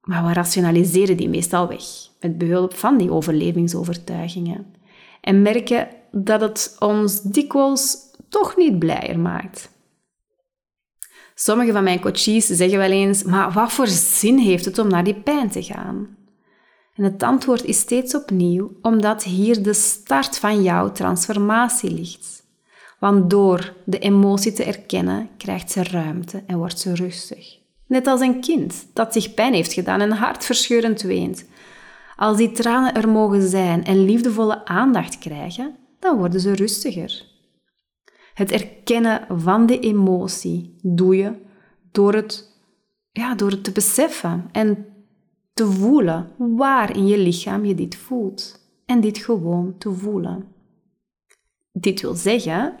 Maar 0.00 0.26
we 0.26 0.32
rationaliseren 0.32 1.16
die 1.16 1.28
meestal 1.28 1.68
weg 1.68 1.82
met 2.20 2.38
behulp 2.38 2.74
van 2.74 2.98
die 2.98 3.10
overlevingsovertuigingen. 3.10 4.74
En 5.20 5.42
merken 5.42 5.88
dat 6.12 6.40
het 6.40 6.76
ons 6.78 7.22
dikwijls 7.22 7.96
toch 8.28 8.56
niet 8.56 8.78
blijer 8.78 9.18
maakt. 9.18 9.70
Sommige 11.34 11.72
van 11.72 11.84
mijn 11.84 12.00
coaches 12.00 12.46
zeggen 12.46 12.78
wel 12.78 12.90
eens, 12.90 13.22
maar 13.22 13.52
wat 13.52 13.72
voor 13.72 13.86
zin 13.86 14.38
heeft 14.38 14.64
het 14.64 14.78
om 14.78 14.88
naar 14.88 15.04
die 15.04 15.20
pijn 15.20 15.50
te 15.50 15.62
gaan? 15.62 16.18
En 17.00 17.06
het 17.06 17.22
antwoord 17.22 17.64
is 17.64 17.78
steeds 17.78 18.14
opnieuw 18.14 18.72
omdat 18.82 19.22
hier 19.22 19.62
de 19.62 19.72
start 19.72 20.38
van 20.38 20.62
jouw 20.62 20.92
transformatie 20.92 21.90
ligt. 21.90 22.46
Want 22.98 23.30
door 23.30 23.74
de 23.84 23.98
emotie 23.98 24.52
te 24.52 24.64
erkennen, 24.64 25.28
krijgt 25.36 25.70
ze 25.70 25.82
ruimte 25.82 26.42
en 26.46 26.58
wordt 26.58 26.78
ze 26.78 26.94
rustig. 26.94 27.58
Net 27.86 28.06
als 28.06 28.20
een 28.20 28.40
kind 28.40 28.86
dat 28.92 29.12
zich 29.12 29.34
pijn 29.34 29.52
heeft 29.52 29.72
gedaan 29.72 30.00
en 30.00 30.10
hartverscheurend 30.10 31.02
weent. 31.02 31.44
Als 32.16 32.36
die 32.36 32.52
tranen 32.52 32.94
er 32.94 33.08
mogen 33.08 33.48
zijn 33.48 33.84
en 33.84 34.04
liefdevolle 34.04 34.64
aandacht 34.64 35.18
krijgen, 35.18 35.76
dan 36.00 36.18
worden 36.18 36.40
ze 36.40 36.54
rustiger. 36.54 37.26
Het 38.34 38.50
erkennen 38.50 39.26
van 39.28 39.66
de 39.66 39.78
emotie 39.78 40.78
doe 40.82 41.16
je 41.16 41.32
door 41.92 42.14
het, 42.14 42.58
ja, 43.12 43.34
door 43.34 43.50
het 43.50 43.64
te 43.64 43.72
beseffen 43.72 44.48
en 44.52 44.89
te 45.52 45.66
voelen 45.66 46.32
waar 46.36 46.96
in 46.96 47.06
je 47.06 47.18
lichaam 47.18 47.64
je 47.64 47.74
dit 47.74 47.96
voelt. 47.96 48.68
En 48.86 49.00
dit 49.00 49.18
gewoon 49.18 49.74
te 49.78 49.92
voelen. 49.92 50.44
Dit 51.72 52.00
wil 52.00 52.14
zeggen, 52.14 52.74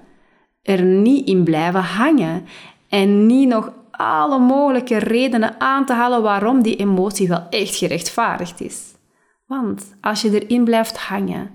er 0.62 0.82
niet 0.82 1.28
in 1.28 1.44
blijven 1.44 1.82
hangen 1.82 2.44
en 2.88 3.26
niet 3.26 3.48
nog 3.48 3.72
alle 3.90 4.38
mogelijke 4.38 4.96
redenen 4.96 5.60
aan 5.60 5.86
te 5.86 5.92
halen 5.92 6.22
waarom 6.22 6.62
die 6.62 6.76
emotie 6.76 7.28
wel 7.28 7.48
echt 7.50 7.76
gerechtvaardigd 7.76 8.60
is. 8.60 8.94
Want 9.46 9.96
als 10.00 10.22
je 10.22 10.44
erin 10.44 10.64
blijft 10.64 10.98
hangen 10.98 11.50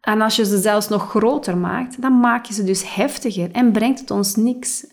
en 0.00 0.20
als 0.20 0.36
je 0.36 0.44
ze 0.44 0.58
zelfs 0.58 0.88
nog 0.88 1.10
groter 1.10 1.56
maakt, 1.56 2.02
dan 2.02 2.20
maak 2.20 2.44
je 2.44 2.54
ze 2.54 2.64
dus 2.64 2.94
heftiger 2.94 3.50
en 3.50 3.72
brengt 3.72 4.00
het 4.00 4.10
ons 4.10 4.36
niks. 4.36 4.86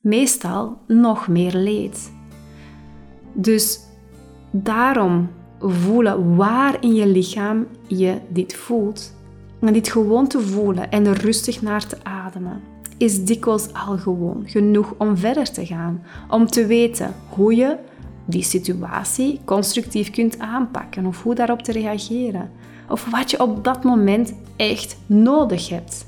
Meestal 0.00 0.78
nog 0.86 1.28
meer 1.28 1.52
leed. 1.52 2.12
Dus 3.32 3.85
daarom 4.62 5.28
voelen 5.60 6.36
waar 6.36 6.76
in 6.80 6.94
je 6.94 7.06
lichaam 7.06 7.66
je 7.86 8.14
dit 8.28 8.54
voelt. 8.54 9.14
En 9.60 9.72
dit 9.72 9.88
gewoon 9.88 10.26
te 10.26 10.40
voelen 10.40 10.90
en 10.90 11.06
er 11.06 11.20
rustig 11.20 11.62
naar 11.62 11.86
te 11.86 11.96
ademen, 12.02 12.60
is 12.98 13.24
dikwijls 13.24 13.72
al 13.72 13.98
gewoon 13.98 14.42
genoeg 14.46 14.94
om 14.98 15.16
verder 15.16 15.52
te 15.52 15.66
gaan. 15.66 16.02
Om 16.30 16.46
te 16.46 16.66
weten 16.66 17.14
hoe 17.28 17.56
je 17.56 17.76
die 18.24 18.42
situatie 18.42 19.40
constructief 19.44 20.10
kunt 20.10 20.38
aanpakken 20.38 21.06
of 21.06 21.22
hoe 21.22 21.34
daarop 21.34 21.62
te 21.62 21.72
reageren. 21.72 22.50
Of 22.88 23.10
wat 23.10 23.30
je 23.30 23.40
op 23.40 23.64
dat 23.64 23.84
moment 23.84 24.34
echt 24.56 24.96
nodig 25.06 25.68
hebt. 25.68 26.06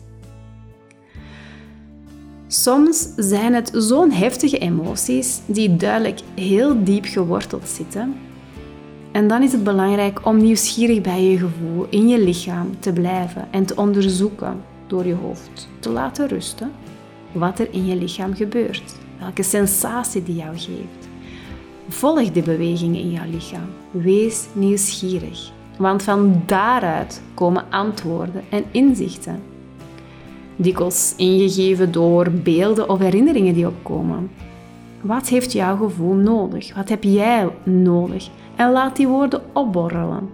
Soms 2.47 3.09
zijn 3.17 3.55
het 3.55 3.71
zo'n 3.75 4.11
heftige 4.11 4.59
emoties 4.59 5.41
die 5.47 5.77
duidelijk 5.77 6.21
heel 6.35 6.85
diep 6.85 7.05
geworteld 7.05 7.69
zitten. 7.69 8.15
En 9.13 9.29
dan 9.29 9.43
is 9.43 9.53
het 9.53 9.65
belangrijk 9.65 10.27
om 10.27 10.37
nieuwsgierig 10.37 11.01
bij 11.01 11.23
je 11.23 11.39
gevoel 11.39 11.87
in 11.91 12.09
je 12.09 12.19
lichaam 12.19 12.81
te 12.81 12.93
blijven 12.93 13.49
en 13.51 13.67
te 13.67 13.77
onderzoeken 13.77 14.61
door 14.87 15.07
je 15.07 15.15
hoofd 15.15 15.69
te 15.81 15.91
laten 15.91 16.29
rusten 16.29 16.73
wat 17.33 17.59
er 17.59 17.69
in 17.71 17.87
je 17.87 17.97
lichaam 17.97 18.35
gebeurt, 18.35 18.95
welke 19.19 19.43
sensatie 19.43 20.23
die 20.23 20.37
jou 20.37 20.59
geeft. 20.59 21.09
Volg 21.89 22.31
de 22.33 22.43
bewegingen 22.43 23.01
in 23.01 23.11
jouw 23.11 23.31
lichaam. 23.31 23.69
Wees 23.91 24.47
nieuwsgierig, 24.53 25.51
want 25.79 26.03
van 26.03 26.43
daaruit 26.47 27.23
komen 27.35 27.65
antwoorden 27.71 28.43
en 28.51 28.65
inzichten. 28.71 29.43
Dikwijls 30.57 31.15
ingegeven 31.17 31.93
door 31.93 32.31
beelden 32.31 32.89
of 32.89 32.99
herinneringen 32.99 33.55
die 33.55 33.67
opkomen. 33.67 34.31
Wat 35.01 35.29
heeft 35.29 35.53
jouw 35.53 35.77
gevoel 35.77 36.15
nodig? 36.15 36.75
Wat 36.75 36.89
heb 36.89 37.03
jij 37.03 37.49
nodig? 37.63 38.29
En 38.57 38.73
laat 38.73 38.97
die 38.97 39.09
woorden 39.09 39.43
opborrelen. 39.53 40.29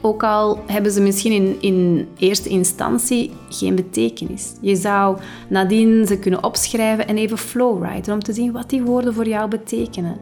Ook 0.00 0.22
al 0.22 0.58
hebben 0.66 0.92
ze 0.92 1.00
misschien 1.00 1.32
in, 1.32 1.56
in 1.60 2.08
eerste 2.18 2.48
instantie 2.48 3.32
geen 3.48 3.74
betekenis. 3.74 4.54
Je 4.60 4.76
zou 4.76 5.18
nadien 5.48 6.06
ze 6.06 6.18
kunnen 6.18 6.44
opschrijven 6.44 7.08
en 7.08 7.16
even 7.16 7.38
flowwriten 7.38 8.12
om 8.12 8.22
te 8.22 8.32
zien 8.32 8.52
wat 8.52 8.70
die 8.70 8.82
woorden 8.82 9.14
voor 9.14 9.28
jou 9.28 9.48
betekenen. 9.48 10.16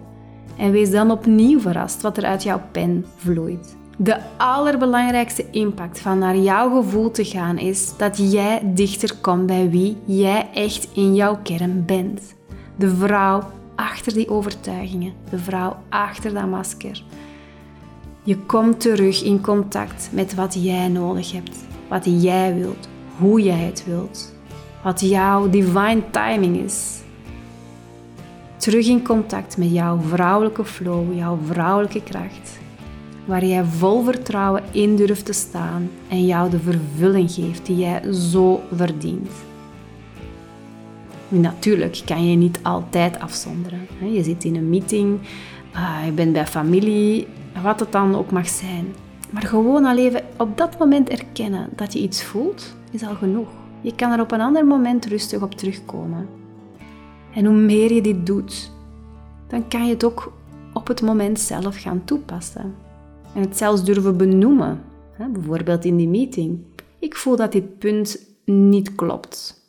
En 0.57 0.71
wees 0.71 0.90
dan 0.90 1.11
opnieuw 1.11 1.61
verrast 1.61 2.03
wat 2.03 2.17
er 2.17 2.25
uit 2.25 2.43
jouw 2.43 2.61
pen 2.73 3.07
vloeit. 3.17 3.77
De 3.97 4.17
allerbelangrijkste 4.37 5.45
impact 5.51 6.01
van 6.01 6.19
naar 6.19 6.37
jouw 6.37 6.83
gevoel 6.83 7.11
te 7.11 7.25
gaan 7.25 7.59
is 7.59 7.97
dat 7.97 8.33
jij 8.33 8.61
dichter 8.64 9.17
komt 9.21 9.47
bij 9.47 9.71
wie 9.71 9.97
jij 10.05 10.49
echt 10.55 10.88
in 10.93 11.14
jouw 11.14 11.38
kern 11.43 11.85
bent. 11.87 12.35
De 12.77 12.97
vrouw 12.97 13.43
achter 13.75 14.13
die 14.15 14.29
overtuigingen, 14.29 15.13
de 15.31 15.39
vrouw 15.39 15.77
achter 15.89 16.35
dat 16.35 16.47
masker. 16.47 17.03
Je 18.23 18.37
komt 18.39 18.81
terug 18.81 19.23
in 19.23 19.41
contact 19.41 20.09
met 20.13 20.35
wat 20.35 20.65
jij 20.65 20.89
nodig 20.89 21.33
hebt, 21.33 21.65
wat 21.89 22.23
jij 22.23 22.55
wilt, 22.55 22.89
hoe 23.19 23.43
jij 23.43 23.59
het 23.59 23.85
wilt, 23.87 24.35
wat 24.83 25.01
jouw 25.01 25.51
divine 25.51 26.03
timing 26.11 26.57
is. 26.57 27.01
Terug 28.57 28.87
in 28.87 29.03
contact 29.03 29.57
met 29.57 29.71
jouw 29.71 29.99
vrouwelijke 30.01 30.65
flow, 30.65 31.17
jouw 31.17 31.39
vrouwelijke 31.47 32.03
kracht, 32.03 32.59
waar 33.25 33.45
jij 33.45 33.65
vol 33.65 34.05
vertrouwen 34.05 34.63
in 34.71 34.97
durft 34.97 35.25
te 35.25 35.33
staan 35.33 35.91
en 36.09 36.27
jou 36.27 36.51
de 36.51 36.59
vervulling 36.61 37.31
geeft 37.31 37.67
die 37.67 37.77
jij 37.77 38.13
zo 38.13 38.61
verdient. 38.75 39.31
Natuurlijk 41.40 42.03
kan 42.05 42.31
je 42.31 42.37
niet 42.37 42.59
altijd 42.62 43.20
afzonderen. 43.20 43.87
Je 44.12 44.23
zit 44.23 44.44
in 44.44 44.57
een 44.57 44.68
meeting, 44.68 45.18
ah, 45.73 46.05
je 46.05 46.12
bent 46.12 46.33
bij 46.33 46.47
familie, 46.47 47.27
wat 47.62 47.81
het 47.81 47.92
dan 47.92 48.14
ook 48.14 48.31
mag 48.31 48.49
zijn. 48.49 48.94
Maar 49.31 49.42
gewoon 49.42 49.85
al 49.85 49.99
even 49.99 50.23
op 50.38 50.59
dat 50.59 50.79
moment 50.79 51.09
erkennen 51.09 51.68
dat 51.77 51.92
je 51.92 51.99
iets 51.99 52.25
voelt, 52.25 52.75
is 52.90 53.03
al 53.03 53.14
genoeg. 53.14 53.49
Je 53.81 53.94
kan 53.94 54.12
er 54.12 54.20
op 54.20 54.33
een 54.33 54.40
ander 54.40 54.66
moment 54.66 55.07
rustig 55.07 55.42
op 55.42 55.55
terugkomen. 55.55 56.29
En 57.35 57.44
hoe 57.44 57.55
meer 57.55 57.92
je 57.92 58.01
dit 58.01 58.27
doet, 58.27 58.73
dan 59.49 59.68
kan 59.68 59.87
je 59.87 59.92
het 59.92 60.05
ook 60.05 60.33
op 60.73 60.87
het 60.87 61.03
moment 61.03 61.40
zelf 61.40 61.77
gaan 61.77 62.05
toepassen. 62.05 62.75
En 63.35 63.40
het 63.40 63.57
zelfs 63.57 63.85
durven 63.85 64.16
benoemen. 64.16 64.83
Bijvoorbeeld 65.33 65.85
in 65.85 65.97
die 65.97 66.09
meeting. 66.09 66.59
Ik 66.99 67.16
voel 67.16 67.37
dat 67.37 67.53
dit 67.53 67.79
punt 67.79 68.18
niet 68.44 68.94
klopt. 68.94 69.63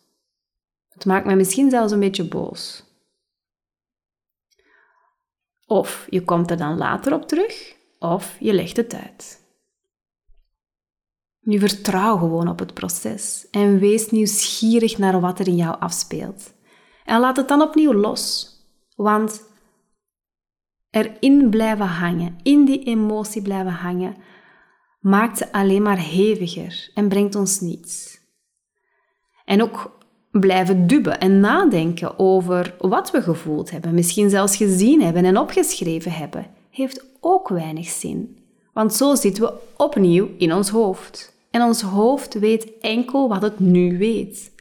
Het 0.96 1.06
maakt 1.06 1.26
me 1.26 1.36
misschien 1.36 1.70
zelfs 1.70 1.92
een 1.92 2.00
beetje 2.00 2.28
boos. 2.28 2.84
Of 5.66 6.08
je 6.10 6.24
komt 6.24 6.52
er 6.52 6.58
dan 6.58 6.78
later 6.78 7.14
op 7.14 7.28
terug, 7.28 7.76
of 8.00 8.38
je 8.40 8.54
legt 8.54 8.78
het 8.78 8.94
uit. 8.94 9.44
Nu 11.40 11.60
vertrouw 11.60 12.18
gewoon 12.18 12.48
op 12.48 12.60
het 12.60 12.74
proces 12.74 13.48
en 13.52 13.80
wees 13.80 14.10
nieuwsgierig 14.10 14.98
naar 14.98 15.20
wat 15.20 15.40
er 15.40 15.48
in 15.48 15.56
jou 15.56 15.80
afspeelt. 15.80 16.54
En 17.04 17.20
laat 17.20 17.38
het 17.38 17.48
dan 17.48 17.62
opnieuw 17.62 17.94
los, 17.94 18.54
want 18.96 19.44
erin 20.90 21.50
blijven 21.50 21.88
hangen, 21.88 22.38
in 22.44 22.66
die 22.66 22.84
emotie 22.84 23.42
blijven 23.42 23.74
hangen, 23.74 24.16
maakt 25.00 25.38
ze 25.38 25.52
alleen 25.52 25.82
maar 25.82 26.00
heviger 26.00 26.92
en 26.94 27.08
brengt 27.08 27.36
ons 27.36 27.60
niets. 27.60 28.20
En 29.46 29.62
ook 29.62 30.05
blijven 30.40 30.88
dubben 30.88 31.20
en 31.20 31.40
nadenken 31.40 32.20
over 32.20 32.76
wat 32.80 33.12
we 33.12 33.22
gevoeld 33.22 33.72
hebben, 33.72 33.94
misschien 33.94 34.30
zelfs 34.30 34.58
gezien 34.58 35.02
hebben 35.02 35.26
en 35.26 35.38
opgeschreven 35.38 36.12
hebben, 36.12 36.48
heeft 36.70 37.06
ook 37.20 37.50
weinig 37.50 37.88
zin. 37.90 38.38
Want 38.74 38.94
zo 38.94 39.16
zitten 39.16 39.44
we 39.44 39.54
opnieuw 39.78 40.30
in 40.38 40.54
ons 40.54 40.70
hoofd. 40.70 41.34
En 41.52 41.62
ons 41.62 41.82
hoofd 41.82 42.34
weet 42.34 42.78
enkel 42.82 43.28
wat 43.28 43.42
het 43.42 43.60
nu 43.60 43.98
weet. 43.98 44.52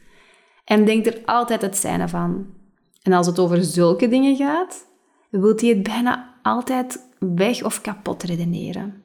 En 0.65 0.85
denkt 0.85 1.07
er 1.07 1.21
altijd 1.25 1.61
het 1.61 1.77
zijne 1.77 2.07
van. 2.07 2.45
En 3.01 3.13
als 3.13 3.27
het 3.27 3.39
over 3.39 3.63
zulke 3.63 4.07
dingen 4.07 4.35
gaat, 4.35 4.85
wilt 5.29 5.61
hij 5.61 5.69
het 5.69 5.83
bijna 5.83 6.33
altijd 6.41 7.09
weg 7.19 7.63
of 7.63 7.81
kapot 7.81 8.23
redeneren. 8.23 9.03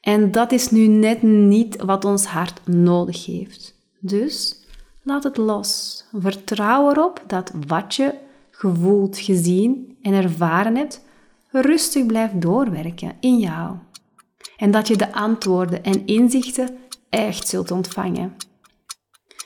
En 0.00 0.30
dat 0.30 0.52
is 0.52 0.70
nu 0.70 0.86
net 0.86 1.22
niet 1.22 1.82
wat 1.82 2.04
ons 2.04 2.26
hart 2.26 2.66
nodig 2.66 3.26
heeft. 3.26 3.74
Dus 4.00 4.64
Laat 5.02 5.24
het 5.24 5.36
los. 5.36 6.04
Vertrouw 6.12 6.90
erop 6.90 7.22
dat 7.26 7.52
wat 7.66 7.94
je 7.94 8.14
gevoeld, 8.50 9.18
gezien 9.18 9.96
en 10.02 10.12
ervaren 10.12 10.76
hebt, 10.76 11.04
rustig 11.50 12.06
blijft 12.06 12.40
doorwerken 12.40 13.16
in 13.20 13.38
jou. 13.38 13.76
En 14.56 14.70
dat 14.70 14.88
je 14.88 14.96
de 14.96 15.12
antwoorden 15.12 15.84
en 15.84 16.06
inzichten 16.06 16.78
echt 17.08 17.48
zult 17.48 17.70
ontvangen. 17.70 18.36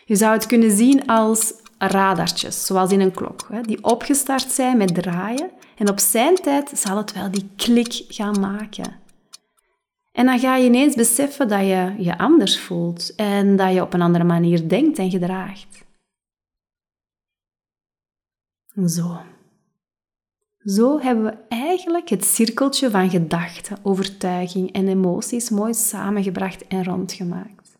Je 0.05 0.17
zou 0.17 0.33
het 0.33 0.47
kunnen 0.47 0.71
zien 0.71 1.07
als 1.07 1.55
radartjes, 1.79 2.67
zoals 2.67 2.91
in 2.91 3.01
een 3.01 3.15
klok, 3.15 3.47
die 3.63 3.85
opgestart 3.85 4.51
zijn 4.51 4.77
met 4.77 4.95
draaien 4.95 5.51
en 5.77 5.89
op 5.89 5.99
zijn 5.99 6.35
tijd 6.35 6.71
zal 6.75 6.97
het 6.97 7.13
wel 7.13 7.31
die 7.31 7.51
klik 7.57 8.05
gaan 8.09 8.41
maken. 8.41 9.03
En 10.15 10.27
dan 10.27 10.39
ga 10.39 10.57
je 10.57 10.67
ineens 10.67 10.95
beseffen 10.95 11.49
dat 11.49 11.61
je 11.61 11.95
je 11.99 12.19
anders 12.19 12.61
voelt 12.61 13.15
en 13.15 13.57
dat 13.57 13.73
je 13.73 13.83
op 13.83 13.95
een 13.95 14.03
andere 14.03 14.25
manier 14.25 14.69
denkt 14.69 14.99
en 14.99 15.11
gedraagt. 15.11 15.85
Zo. 18.87 19.21
Zo 20.59 21.01
hebben 21.01 21.25
we 21.25 21.37
eigenlijk 21.49 22.09
het 22.09 22.25
cirkeltje 22.25 22.91
van 22.91 23.11
gedachten, 23.11 23.79
overtuiging 23.83 24.73
en 24.73 24.89
emoties 24.89 25.51
mooi 25.51 25.75
samengebracht 25.75 26.67
en 26.67 26.85
rondgemaakt. 26.85 27.79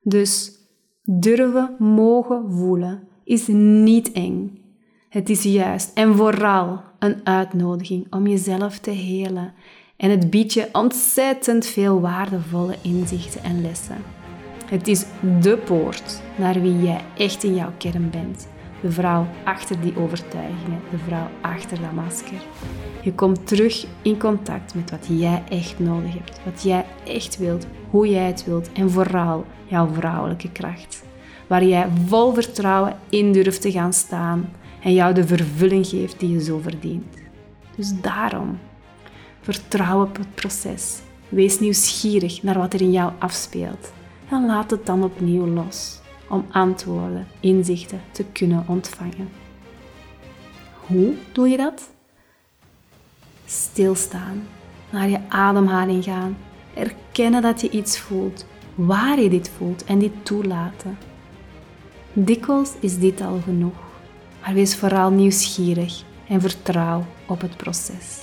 Dus 0.00 0.58
durven, 1.02 1.76
mogen 1.78 2.52
voelen 2.52 3.08
is 3.24 3.46
niet 3.46 4.12
eng. 4.12 4.64
Het 5.08 5.28
is 5.28 5.42
juist 5.42 5.92
en 5.94 6.16
vooral 6.16 6.82
een 6.98 7.26
uitnodiging 7.26 8.12
om 8.12 8.26
jezelf 8.26 8.78
te 8.78 8.90
helen 8.90 9.54
en 9.96 10.10
het 10.10 10.30
biedt 10.30 10.52
je 10.52 10.68
ontzettend 10.72 11.66
veel 11.66 12.00
waardevolle 12.00 12.74
inzichten 12.82 13.42
en 13.42 13.62
lessen. 13.62 13.96
Het 14.66 14.88
is 14.88 15.04
de 15.40 15.56
poort 15.56 16.20
naar 16.38 16.60
wie 16.60 16.82
jij 16.82 17.04
echt 17.16 17.44
in 17.44 17.54
jouw 17.54 17.72
kern 17.78 18.10
bent. 18.10 18.48
De 18.82 18.90
vrouw 18.90 19.26
achter 19.44 19.80
die 19.80 19.98
overtuigingen, 19.98 20.80
de 20.90 20.98
vrouw 20.98 21.28
achter 21.40 21.80
dat 21.80 21.92
masker. 21.92 22.42
Je 23.02 23.12
komt 23.12 23.46
terug 23.46 23.86
in 24.02 24.18
contact 24.18 24.74
met 24.74 24.90
wat 24.90 25.06
jij 25.08 25.42
echt 25.48 25.78
nodig 25.78 26.12
hebt, 26.12 26.40
wat 26.44 26.62
jij 26.62 26.84
echt 27.04 27.38
wilt, 27.38 27.66
hoe 27.90 28.08
jij 28.10 28.26
het 28.26 28.44
wilt 28.44 28.72
en 28.72 28.90
vooral 28.90 29.44
jouw 29.64 29.88
vrouwelijke 29.92 30.52
kracht. 30.52 31.04
Waar 31.46 31.64
jij 31.64 31.88
vol 32.06 32.34
vertrouwen 32.34 32.96
in 33.08 33.32
durft 33.32 33.60
te 33.60 33.70
gaan 33.70 33.92
staan 33.92 34.48
en 34.82 34.94
jou 34.94 35.14
de 35.14 35.26
vervulling 35.26 35.86
geeft 35.86 36.20
die 36.20 36.30
je 36.30 36.42
zo 36.42 36.58
verdient. 36.58 37.16
Dus 37.76 38.00
daarom, 38.00 38.58
vertrouw 39.46 40.02
op 40.02 40.16
het 40.16 40.34
proces. 40.34 40.98
Wees 41.28 41.60
nieuwsgierig 41.60 42.42
naar 42.42 42.58
wat 42.58 42.74
er 42.74 42.80
in 42.80 42.90
jou 42.90 43.12
afspeelt 43.18 43.92
en 44.28 44.46
laat 44.46 44.70
het 44.70 44.86
dan 44.86 45.02
opnieuw 45.02 45.46
los 45.46 46.00
om 46.28 46.46
antwoorden, 46.50 47.26
inzichten 47.40 48.00
te 48.10 48.24
kunnen 48.32 48.64
ontvangen. 48.68 49.28
Hoe 50.86 51.14
doe 51.32 51.48
je 51.48 51.56
dat? 51.56 51.90
Stilstaan, 53.44 54.42
naar 54.90 55.08
je 55.08 55.20
ademhaling 55.28 56.04
gaan, 56.04 56.36
erkennen 56.74 57.42
dat 57.42 57.60
je 57.60 57.70
iets 57.70 57.98
voelt, 57.98 58.46
waar 58.74 59.20
je 59.20 59.28
dit 59.28 59.50
voelt 59.56 59.84
en 59.84 59.98
dit 59.98 60.12
toelaten. 60.22 60.98
Dikwijls 62.12 62.72
is 62.80 62.98
dit 62.98 63.20
al 63.20 63.40
genoeg, 63.44 63.78
maar 64.42 64.54
wees 64.54 64.76
vooral 64.76 65.10
nieuwsgierig 65.10 66.02
en 66.28 66.40
vertrouw 66.40 67.04
op 67.26 67.40
het 67.40 67.56
proces. 67.56 68.22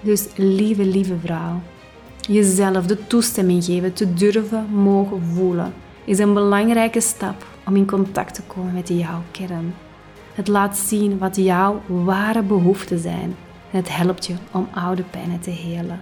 Dus 0.00 0.28
lieve, 0.36 0.84
lieve 0.84 1.16
vrouw, 1.24 1.60
jezelf 2.20 2.86
de 2.86 3.06
toestemming 3.06 3.64
geven 3.64 3.92
te 3.92 4.14
durven 4.14 4.66
mogen 4.72 5.22
voelen 5.34 5.72
is 6.04 6.18
een 6.18 6.34
belangrijke 6.34 7.00
stap 7.00 7.46
om 7.66 7.76
in 7.76 7.86
contact 7.86 8.34
te 8.34 8.42
komen 8.42 8.72
met 8.72 8.88
jouw 8.88 9.22
kern. 9.30 9.74
Het 10.34 10.48
laat 10.48 10.76
zien 10.76 11.18
wat 11.18 11.36
jouw 11.36 11.80
ware 11.86 12.42
behoeften 12.42 12.98
zijn 12.98 13.36
en 13.70 13.78
het 13.78 13.96
helpt 13.96 14.26
je 14.26 14.34
om 14.52 14.68
oude 14.74 15.02
pijnen 15.02 15.40
te 15.40 15.50
helen. 15.50 16.00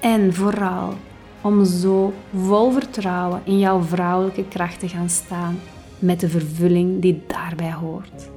En 0.00 0.34
vooral 0.34 0.94
om 1.40 1.64
zo 1.64 2.12
vol 2.34 2.70
vertrouwen 2.70 3.40
in 3.44 3.58
jouw 3.58 3.82
vrouwelijke 3.82 4.44
kracht 4.48 4.80
te 4.80 4.88
gaan 4.88 5.10
staan 5.10 5.58
met 5.98 6.20
de 6.20 6.28
vervulling 6.28 7.02
die 7.02 7.22
daarbij 7.26 7.72
hoort. 7.72 8.28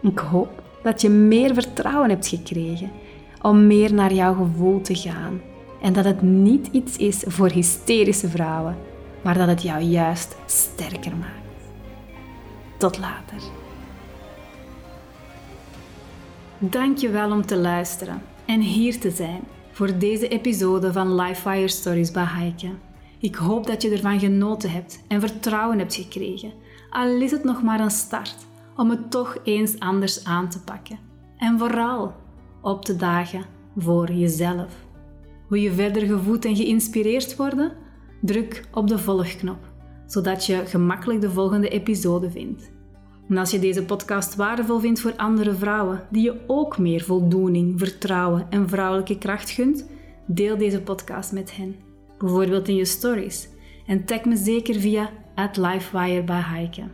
Ik 0.00 0.18
hoop 0.18 0.62
dat 0.82 1.00
je 1.00 1.08
meer 1.08 1.54
vertrouwen 1.54 2.10
hebt 2.10 2.26
gekregen 2.26 2.90
om 3.42 3.66
meer 3.66 3.94
naar 3.94 4.12
jouw 4.12 4.34
gevoel 4.34 4.80
te 4.80 4.94
gaan 4.94 5.40
en 5.80 5.92
dat 5.92 6.04
het 6.04 6.22
niet 6.22 6.66
iets 6.66 6.96
is 6.96 7.24
voor 7.26 7.50
hysterische 7.50 8.28
vrouwen, 8.28 8.76
maar 9.22 9.38
dat 9.38 9.48
het 9.48 9.62
jou 9.62 9.82
juist 9.82 10.36
sterker 10.46 11.16
maakt. 11.16 11.70
Tot 12.78 12.98
later. 12.98 13.42
Dankjewel 16.58 17.32
om 17.32 17.46
te 17.46 17.56
luisteren 17.56 18.22
en 18.46 18.60
hier 18.60 19.00
te 19.00 19.10
zijn 19.10 19.40
voor 19.72 19.98
deze 19.98 20.28
episode 20.28 20.92
van 20.92 21.14
Life 21.14 21.40
Fire 21.40 21.68
Stories 21.68 22.10
bij 22.10 22.24
Heike. 22.24 22.70
Ik 23.18 23.34
hoop 23.34 23.66
dat 23.66 23.82
je 23.82 23.90
ervan 23.90 24.18
genoten 24.18 24.70
hebt 24.70 25.02
en 25.08 25.20
vertrouwen 25.20 25.78
hebt 25.78 25.94
gekregen, 25.94 26.52
al 26.90 27.20
is 27.20 27.30
het 27.30 27.44
nog 27.44 27.62
maar 27.62 27.80
een 27.80 27.90
start 27.90 28.36
om 28.76 28.90
het 28.90 29.10
toch 29.10 29.36
eens 29.44 29.80
anders 29.80 30.24
aan 30.24 30.48
te 30.48 30.62
pakken. 30.62 30.98
En 31.36 31.58
vooral 31.58 32.14
op 32.62 32.84
te 32.84 32.96
dagen 32.96 33.44
voor 33.76 34.12
jezelf. 34.12 34.86
Wil 35.48 35.60
je 35.60 35.72
verder 35.72 36.02
gevoed 36.02 36.44
en 36.44 36.56
geïnspireerd 36.56 37.36
worden? 37.36 37.72
Druk 38.20 38.64
op 38.72 38.88
de 38.88 38.98
volgknop, 38.98 39.58
zodat 40.06 40.46
je 40.46 40.62
gemakkelijk 40.66 41.20
de 41.20 41.30
volgende 41.30 41.68
episode 41.68 42.30
vindt. 42.30 42.70
En 43.28 43.36
als 43.36 43.50
je 43.50 43.58
deze 43.58 43.84
podcast 43.84 44.36
waardevol 44.36 44.78
vindt 44.78 45.00
voor 45.00 45.16
andere 45.16 45.54
vrouwen 45.54 46.02
die 46.10 46.22
je 46.22 46.40
ook 46.46 46.78
meer 46.78 47.00
voldoening, 47.00 47.78
vertrouwen 47.78 48.46
en 48.50 48.68
vrouwelijke 48.68 49.18
kracht 49.18 49.50
gunt, 49.50 49.86
deel 50.26 50.56
deze 50.56 50.80
podcast 50.80 51.32
met 51.32 51.56
hen. 51.56 51.76
Bijvoorbeeld 52.18 52.68
in 52.68 52.74
je 52.74 52.84
stories. 52.84 53.48
En 53.86 54.04
tag 54.04 54.24
me 54.24 54.36
zeker 54.36 54.74
via 54.80 55.10
@lifewire. 55.52 56.88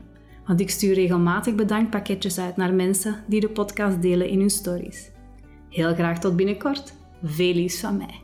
Want 0.47 0.61
ik 0.61 0.71
stuur 0.71 0.95
regelmatig 0.95 1.55
bedankpakketjes 1.55 2.39
uit 2.39 2.57
naar 2.57 2.75
mensen 2.75 3.17
die 3.27 3.41
de 3.41 3.49
podcast 3.49 4.03
delen 4.03 4.29
in 4.29 4.39
hun 4.39 4.51
stories. 4.51 5.11
Heel 5.75 5.95
graag 5.95 6.19
tot 6.19 6.37
binnenkort. 6.37 6.95
Veel 7.23 7.55
liefs 7.55 7.81
van 7.81 7.97
mij. 7.97 8.24